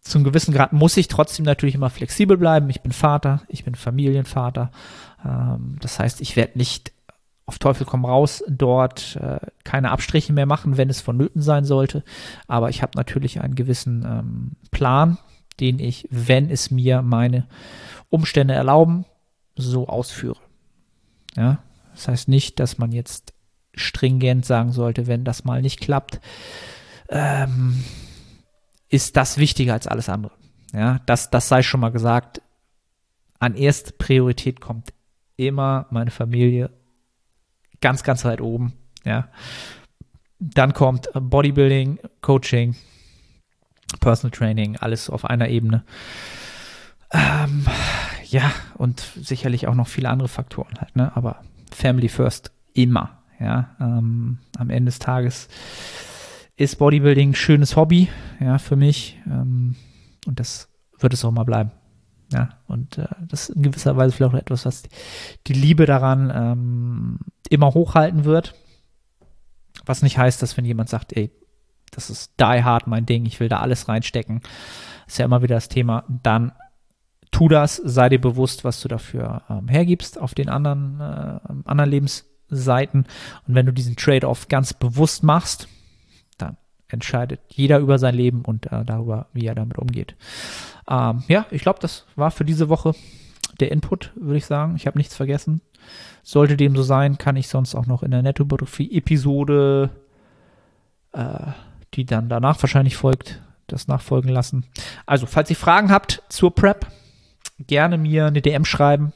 zum 0.00 0.22
gewissen 0.22 0.52
Grad 0.52 0.72
muss 0.72 0.96
ich 0.96 1.08
trotzdem 1.08 1.44
natürlich 1.44 1.74
immer 1.74 1.90
flexibel 1.90 2.36
bleiben. 2.36 2.68
Ich 2.70 2.82
bin 2.82 2.92
Vater, 2.92 3.42
ich 3.48 3.64
bin 3.64 3.74
Familienvater. 3.74 4.70
Ähm, 5.24 5.76
das 5.80 5.98
heißt, 5.98 6.20
ich 6.20 6.36
werde 6.36 6.58
nicht 6.58 6.92
auf 7.46 7.58
Teufel 7.58 7.86
komm 7.86 8.04
raus 8.04 8.42
dort 8.48 9.16
äh, 9.16 9.38
keine 9.64 9.90
Abstriche 9.90 10.32
mehr 10.32 10.46
machen, 10.46 10.76
wenn 10.76 10.88
es 10.88 11.00
vonnöten 11.00 11.42
sein 11.42 11.64
sollte. 11.64 12.02
Aber 12.46 12.70
ich 12.70 12.82
habe 12.82 12.92
natürlich 12.96 13.40
einen 13.40 13.54
gewissen 13.54 14.04
ähm, 14.06 14.52
Plan, 14.70 15.18
den 15.60 15.78
ich, 15.78 16.08
wenn 16.10 16.50
es 16.50 16.70
mir 16.70 17.02
meine 17.02 17.46
Umstände 18.08 18.54
erlauben, 18.54 19.04
so 19.56 19.88
ausführe. 19.88 20.40
Ja, 21.36 21.58
das 21.92 22.08
heißt 22.08 22.28
nicht, 22.28 22.60
dass 22.60 22.78
man 22.78 22.92
jetzt 22.92 23.34
stringent 23.74 24.46
sagen 24.46 24.72
sollte, 24.72 25.06
wenn 25.06 25.24
das 25.24 25.44
mal 25.44 25.60
nicht 25.60 25.80
klappt, 25.80 26.20
ähm, 27.08 27.84
ist 28.88 29.16
das 29.16 29.36
wichtiger 29.38 29.74
als 29.74 29.86
alles 29.86 30.08
andere. 30.08 30.32
Ja, 30.72 31.00
das, 31.06 31.30
das 31.30 31.48
sei 31.48 31.62
schon 31.62 31.80
mal 31.80 31.90
gesagt. 31.90 32.40
An 33.38 33.54
erste 33.54 33.92
Priorität 33.92 34.60
kommt 34.60 34.92
immer 35.36 35.86
meine 35.90 36.10
Familie 36.10 36.70
ganz, 37.80 38.02
ganz 38.02 38.24
weit 38.24 38.40
oben. 38.40 38.72
Ja. 39.04 39.28
Dann 40.38 40.72
kommt 40.72 41.08
Bodybuilding, 41.14 41.98
Coaching, 42.20 42.74
Personal 44.00 44.30
Training, 44.30 44.76
alles 44.76 45.08
auf 45.08 45.24
einer 45.24 45.48
Ebene. 45.48 45.84
Ähm, 47.12 47.66
ja, 48.24 48.50
und 48.76 49.00
sicherlich 49.00 49.68
auch 49.68 49.74
noch 49.74 49.88
viele 49.88 50.08
andere 50.08 50.28
Faktoren 50.28 50.74
halt, 50.80 50.96
ne? 50.96 51.12
Aber 51.14 51.40
Family 51.70 52.08
First 52.08 52.50
immer. 52.72 53.22
Ja, 53.40 53.76
ähm, 53.80 54.38
am 54.58 54.70
Ende 54.70 54.90
des 54.90 54.98
Tages 55.00 55.48
ist 56.56 56.78
Bodybuilding 56.78 57.30
ein 57.30 57.34
schönes 57.34 57.76
Hobby, 57.76 58.08
ja, 58.40 58.58
für 58.58 58.76
mich. 58.76 59.20
Ähm, 59.26 59.76
und 60.26 60.40
das 60.40 60.68
wird 60.98 61.14
es 61.14 61.24
auch 61.24 61.32
mal 61.32 61.44
bleiben. 61.44 61.72
Ja, 62.34 62.50
und 62.66 62.98
äh, 62.98 63.06
das 63.28 63.48
ist 63.48 63.56
in 63.56 63.62
gewisser 63.62 63.96
Weise 63.96 64.14
vielleicht 64.14 64.34
auch 64.34 64.38
etwas, 64.38 64.66
was 64.66 64.82
die 65.46 65.52
Liebe 65.52 65.86
daran 65.86 66.32
ähm, 66.34 67.18
immer 67.48 67.74
hochhalten 67.74 68.24
wird. 68.24 68.54
Was 69.86 70.02
nicht 70.02 70.18
heißt, 70.18 70.42
dass 70.42 70.56
wenn 70.56 70.64
jemand 70.64 70.88
sagt, 70.88 71.16
ey, 71.16 71.30
das 71.90 72.10
ist 72.10 72.32
die 72.40 72.64
hard 72.64 72.86
mein 72.86 73.06
Ding, 73.06 73.24
ich 73.24 73.40
will 73.40 73.48
da 73.48 73.60
alles 73.60 73.88
reinstecken, 73.88 74.40
ist 75.06 75.18
ja 75.18 75.24
immer 75.24 75.42
wieder 75.42 75.54
das 75.54 75.68
Thema, 75.68 76.04
dann 76.08 76.52
tu 77.30 77.48
das, 77.48 77.76
sei 77.76 78.08
dir 78.08 78.20
bewusst, 78.20 78.64
was 78.64 78.80
du 78.80 78.88
dafür 78.88 79.42
ähm, 79.48 79.68
hergibst 79.68 80.20
auf 80.20 80.34
den 80.34 80.48
anderen, 80.48 81.00
äh, 81.00 81.40
anderen 81.64 81.90
Lebensseiten. 81.90 83.06
Und 83.46 83.54
wenn 83.54 83.66
du 83.66 83.72
diesen 83.72 83.96
Trade-off 83.96 84.48
ganz 84.48 84.72
bewusst 84.72 85.22
machst, 85.22 85.68
entscheidet 86.94 87.40
jeder 87.48 87.78
über 87.78 87.98
sein 87.98 88.14
Leben 88.14 88.42
und 88.42 88.72
äh, 88.72 88.84
darüber, 88.84 89.26
wie 89.32 89.46
er 89.46 89.54
damit 89.54 89.78
umgeht. 89.78 90.14
Ähm, 90.88 91.22
ja, 91.28 91.46
ich 91.50 91.62
glaube, 91.62 91.78
das 91.80 92.06
war 92.16 92.30
für 92.30 92.44
diese 92.44 92.68
Woche 92.68 92.94
der 93.60 93.70
Input, 93.70 94.12
würde 94.16 94.38
ich 94.38 94.46
sagen. 94.46 94.76
Ich 94.76 94.86
habe 94.86 94.98
nichts 94.98 95.14
vergessen. 95.16 95.60
Sollte 96.22 96.56
dem 96.56 96.74
so 96.74 96.82
sein, 96.82 97.18
kann 97.18 97.36
ich 97.36 97.48
sonst 97.48 97.74
auch 97.74 97.86
noch 97.86 98.02
in 98.02 98.10
der 98.10 98.22
Nettobiografie-Episode, 98.22 99.90
äh, 101.12 101.46
die 101.94 102.06
dann 102.06 102.28
danach 102.28 102.60
wahrscheinlich 102.62 102.96
folgt, 102.96 103.42
das 103.66 103.88
nachfolgen 103.88 104.30
lassen. 104.30 104.66
Also, 105.06 105.26
falls 105.26 105.50
ihr 105.50 105.56
Fragen 105.56 105.90
habt 105.90 106.22
zur 106.28 106.54
Prep, 106.54 106.86
gerne 107.58 107.98
mir 107.98 108.26
eine 108.26 108.42
DM 108.42 108.64
schreiben. 108.64 109.12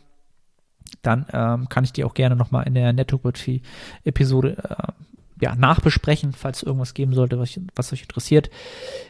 Dann 1.03 1.27
ähm, 1.33 1.69
kann 1.69 1.85
ich 1.85 1.93
die 1.93 2.05
auch 2.05 2.14
gerne 2.14 2.37
nochmal 2.37 2.67
in 2.67 2.75
der 2.75 2.93
Nettobiografie-Episode 2.93 4.57
äh, 4.57 4.93
ja, 5.40 5.55
nachbesprechen, 5.55 6.33
falls 6.33 6.62
irgendwas 6.62 6.94
geben 6.94 7.14
sollte, 7.14 7.38
was, 7.38 7.59
was, 7.74 7.92
euch 7.92 8.03
interessiert. 8.03 8.51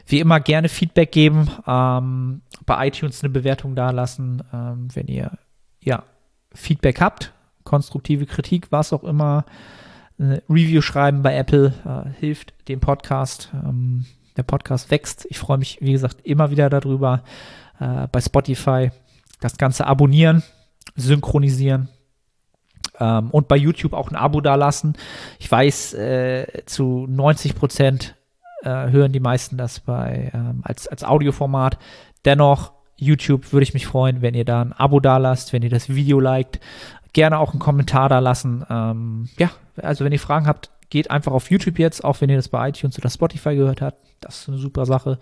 Wie 0.05 0.19
immer 0.19 0.39
gerne 0.39 0.69
Feedback 0.69 1.11
geben, 1.11 1.49
ähm, 1.67 2.41
bei 2.65 2.87
iTunes 2.87 3.23
eine 3.23 3.31
Bewertung 3.31 3.75
dalassen, 3.75 4.43
ähm, 4.53 4.87
wenn 4.93 5.07
ihr 5.07 5.31
ja 5.81 6.03
Feedback 6.53 7.01
habt, 7.01 7.33
konstruktive 7.63 8.25
Kritik, 8.25 8.71
was 8.71 8.93
auch 8.93 9.03
immer. 9.03 9.45
Eine 10.19 10.43
Review 10.49 10.81
schreiben 10.81 11.21
bei 11.21 11.35
Apple 11.35 11.73
äh, 11.85 12.09
hilft 12.19 12.53
dem 12.67 12.79
Podcast. 12.79 13.49
Ähm, 13.53 14.05
der 14.39 14.43
Podcast 14.43 14.89
wächst. 14.89 15.27
Ich 15.29 15.37
freue 15.37 15.57
mich, 15.57 15.79
wie 15.81 15.91
gesagt, 15.91 16.25
immer 16.25 16.49
wieder 16.49 16.69
darüber. 16.69 17.23
Äh, 17.79 18.07
bei 18.11 18.21
Spotify 18.21 18.91
das 19.41 19.57
Ganze 19.57 19.85
abonnieren, 19.85 20.43
synchronisieren, 20.95 21.89
ähm, 22.99 23.29
und 23.31 23.47
bei 23.47 23.55
YouTube 23.55 23.93
auch 23.93 24.09
ein 24.09 24.15
Abo 24.15 24.41
dalassen. 24.41 24.93
Ich 25.39 25.51
weiß, 25.51 25.93
äh, 25.95 26.63
zu 26.65 27.05
90 27.07 27.55
Prozent 27.55 28.15
äh, 28.63 28.89
hören 28.89 29.11
die 29.11 29.19
meisten 29.19 29.57
das 29.57 29.79
bei 29.79 30.31
ähm, 30.33 30.61
als, 30.63 30.87
als 30.87 31.03
Audioformat. 31.03 31.77
Dennoch, 32.25 32.73
YouTube 32.97 33.53
würde 33.53 33.63
ich 33.63 33.73
mich 33.73 33.87
freuen, 33.87 34.21
wenn 34.21 34.33
ihr 34.33 34.45
da 34.45 34.61
ein 34.61 34.73
Abo 34.73 34.99
dalasst, 34.99 35.53
wenn 35.53 35.63
ihr 35.63 35.69
das 35.69 35.89
Video 35.89 36.19
liked. 36.19 36.59
Gerne 37.13 37.39
auch 37.39 37.51
einen 37.51 37.59
Kommentar 37.59 38.09
da 38.09 38.19
lassen. 38.19 38.65
Ähm, 38.69 39.29
ja, 39.37 39.49
also 39.77 40.05
wenn 40.05 40.11
ihr 40.11 40.19
Fragen 40.19 40.45
habt, 40.45 40.69
geht 40.89 41.09
einfach 41.09 41.31
auf 41.31 41.49
YouTube 41.49 41.79
jetzt, 41.79 42.03
auch 42.03 42.19
wenn 42.21 42.29
ihr 42.29 42.35
das 42.35 42.49
bei 42.49 42.69
iTunes 42.69 42.97
oder 42.97 43.09
Spotify 43.09 43.55
gehört 43.55 43.81
habt. 43.81 43.97
Das 44.19 44.41
ist 44.41 44.49
eine 44.49 44.57
super 44.57 44.85
Sache. 44.85 45.17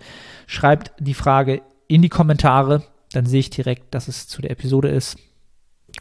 Schreibt 0.46 0.92
die 0.98 1.14
Frage 1.14 1.62
in 1.86 2.02
die 2.02 2.08
Kommentare, 2.08 2.82
dann 3.12 3.26
sehe 3.26 3.40
ich 3.40 3.50
direkt, 3.50 3.94
dass 3.94 4.08
es 4.08 4.28
zu 4.28 4.42
der 4.42 4.50
Episode 4.50 4.88
ist. 4.88 5.18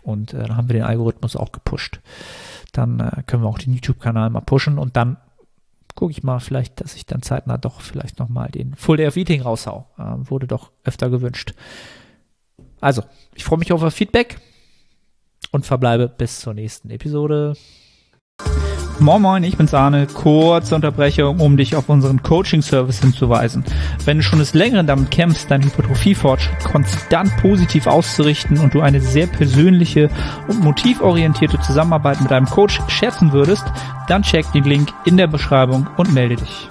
Und 0.03 0.33
äh, 0.33 0.39
dann 0.39 0.57
haben 0.57 0.69
wir 0.69 0.73
den 0.73 0.83
Algorithmus 0.83 1.35
auch 1.35 1.51
gepusht. 1.51 1.99
Dann 2.73 2.99
äh, 2.99 3.23
können 3.25 3.43
wir 3.43 3.49
auch 3.49 3.59
den 3.59 3.73
YouTube-Kanal 3.73 4.29
mal 4.29 4.41
pushen 4.41 4.77
und 4.77 4.95
dann 4.97 5.17
gucke 5.95 6.11
ich 6.11 6.23
mal 6.23 6.39
vielleicht, 6.39 6.79
dass 6.79 6.95
ich 6.95 7.05
dann 7.05 7.21
zeitnah 7.21 7.57
doch 7.57 7.81
vielleicht 7.81 8.19
nochmal 8.19 8.49
den 8.49 8.75
Full 8.75 8.97
Day 8.97 9.07
of 9.07 9.17
Eating 9.17 9.41
raushau. 9.41 9.87
Äh, 9.97 10.29
wurde 10.29 10.47
doch 10.47 10.71
öfter 10.83 11.09
gewünscht. 11.09 11.53
Also, 12.79 13.03
ich 13.33 13.43
freue 13.43 13.59
mich 13.59 13.73
auf 13.73 13.81
euer 13.81 13.91
Feedback 13.91 14.39
und 15.51 15.65
verbleibe 15.65 16.07
bis 16.07 16.39
zur 16.39 16.53
nächsten 16.53 16.89
Episode. 16.89 17.55
Moin 18.99 19.21
Moin, 19.21 19.43
ich 19.43 19.55
bin's 19.55 19.75
Arne. 19.75 20.07
Kurze 20.07 20.73
Unterbrechung, 20.73 21.39
um 21.39 21.55
dich 21.55 21.75
auf 21.75 21.87
unseren 21.87 22.23
Coaching-Service 22.23 22.99
hinzuweisen. 22.99 23.63
Wenn 24.05 24.17
du 24.17 24.23
schon 24.23 24.39
des 24.39 24.55
Längeren 24.55 24.87
damit 24.87 25.11
kämpfst, 25.11 25.51
deinen 25.51 25.65
Hypertrophie-Fortschritt 25.65 26.63
konstant 26.63 27.35
positiv 27.37 27.85
auszurichten 27.85 28.57
und 28.59 28.73
du 28.73 28.81
eine 28.81 28.99
sehr 28.99 29.27
persönliche 29.27 30.09
und 30.47 30.63
motivorientierte 30.63 31.59
Zusammenarbeit 31.59 32.21
mit 32.21 32.31
deinem 32.31 32.47
Coach 32.47 32.81
schätzen 32.87 33.33
würdest, 33.33 33.65
dann 34.07 34.23
check 34.23 34.51
den 34.53 34.63
Link 34.63 34.89
in 35.05 35.15
der 35.15 35.27
Beschreibung 35.27 35.87
und 35.97 36.13
melde 36.13 36.37
dich. 36.37 36.67